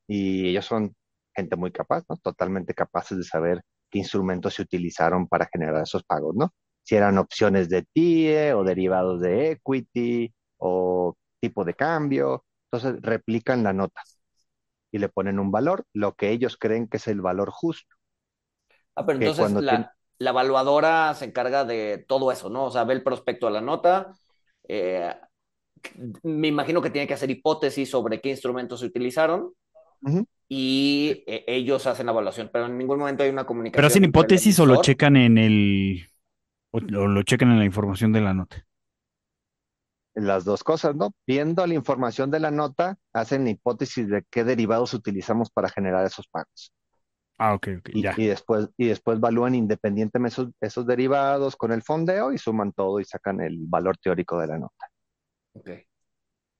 [0.07, 0.95] y ellos son
[1.36, 2.17] gente muy capaz, ¿no?
[2.17, 3.61] Totalmente capaces de saber
[3.91, 6.53] qué instrumentos se utilizaron para generar esos pagos, ¿no?
[6.84, 12.43] Si eran opciones de TIE o derivados de equity o tipo de cambio.
[12.71, 14.01] Entonces, replican la nota
[14.91, 17.95] y le ponen un valor, lo que ellos creen que es el valor justo.
[18.95, 19.89] Ah, pero entonces la, tiene...
[20.19, 22.65] la, evaluadora se encarga de todo eso, ¿no?
[22.65, 24.13] O sea, ve el prospecto de la nota,
[24.67, 25.13] eh,
[26.23, 29.53] me imagino que tiene que hacer hipótesis sobre qué instrumentos se utilizaron
[30.01, 30.25] uh -huh.
[30.47, 33.77] y eh, ellos hacen la evaluación, pero en ningún momento hay una comunicación.
[33.77, 36.07] ¿Pero hacen hipótesis o lo checan en el
[36.71, 38.65] o lo checan en la información de la nota?
[40.15, 41.11] Las dos cosas, ¿no?
[41.25, 46.27] Viendo la información de la nota, hacen hipótesis de qué derivados utilizamos para generar esos
[46.27, 46.71] pagos.
[47.39, 48.13] Ah, ok, ok, y, ya.
[48.15, 52.99] Y después, y después evalúan independientemente esos, esos derivados con el fondeo y suman todo
[52.99, 54.93] y sacan el valor teórico de la nota.
[55.54, 55.84] Okay.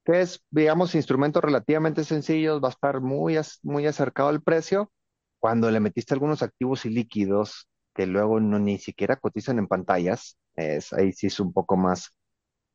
[0.06, 4.91] Que es, digamos, instrumentos relativamente sencillos, va a estar muy, muy acercado al precio.
[5.39, 10.38] Cuando le metiste algunos activos y líquidos que luego no ni siquiera cotizan en pantallas,
[10.56, 12.12] es, ahí sí es un poco más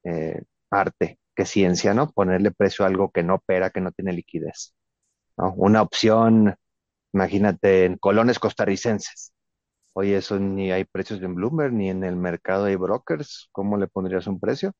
[0.05, 2.11] eh, arte que ciencia, ¿no?
[2.13, 4.75] Ponerle precio a algo que no opera, que no tiene liquidez.
[5.37, 6.57] Una opción,
[7.13, 9.33] imagínate, en colones costarricenses.
[9.95, 13.49] Oye, eso ni hay precios en Bloomberg, ni en el mercado hay brokers.
[13.53, 14.73] ¿Cómo le pondrías un precio?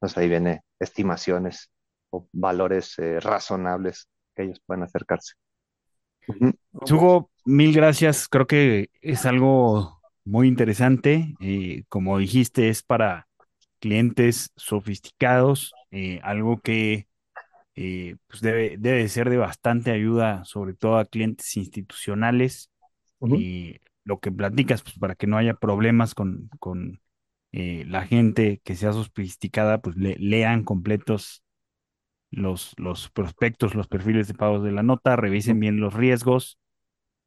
[0.00, 1.70] Pues ahí viene estimaciones
[2.10, 5.34] o valores eh, razonables que ellos pueden acercarse.
[6.26, 6.54] -huh.
[6.72, 8.28] Hugo, mil gracias.
[8.28, 11.34] Creo que es algo muy interesante.
[11.40, 13.28] Eh, como dijiste, es para
[13.80, 17.06] clientes sofisticados, eh, algo que
[17.74, 22.70] eh, pues debe, debe ser de bastante ayuda, sobre todo a clientes institucionales.
[23.18, 23.40] Uh -huh.
[23.40, 27.00] Y lo que platicas, pues para que no haya problemas con, con
[27.52, 31.42] eh, la gente que sea sofisticada, pues le, lean completos
[32.30, 36.58] los, los prospectos, los perfiles de pagos de la nota, revisen bien los riesgos,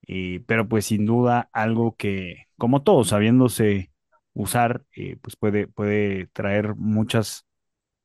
[0.07, 3.91] eh, pero pues sin duda algo que, como todo, sabiéndose
[4.33, 7.45] usar, eh, pues puede, puede traer muchas,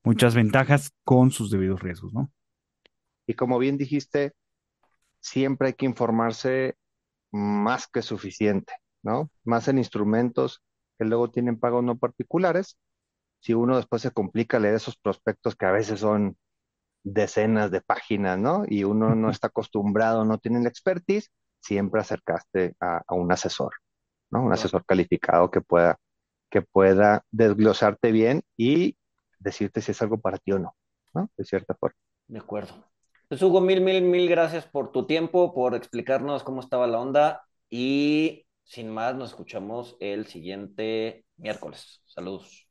[0.03, 2.33] muchas ventajas con sus debidos riesgos, ¿no?
[3.27, 4.33] Y como bien dijiste,
[5.21, 6.77] siempre hay que informarse
[7.31, 9.31] más que suficiente, ¿no?
[9.45, 10.62] Más en instrumentos
[10.99, 12.79] que luego tienen pagos no particulares.
[13.41, 16.37] Si uno después se complica leer esos prospectos que a veces son
[17.05, 18.65] decenas de páginas, ¿no?
[18.67, 21.31] Y uno no está acostumbrado, no tiene la expertise,
[21.61, 23.73] siempre acercaste a, a un asesor,
[24.31, 24.43] ¿no?
[24.43, 25.97] Un asesor calificado que pueda,
[26.51, 28.97] que pueda desglosarte bien y
[29.39, 30.75] decirte si es algo para ti o no,
[31.15, 31.31] ¿no?
[31.37, 31.97] De cierta forma.
[32.27, 32.75] De acuerdo.
[33.29, 37.45] Pues Hugo, mil, mil, mil gracias por tu tiempo, por explicarnos cómo estaba la onda
[37.71, 42.03] y sin más nos escuchamos el siguiente miércoles.
[42.07, 42.66] Saludos.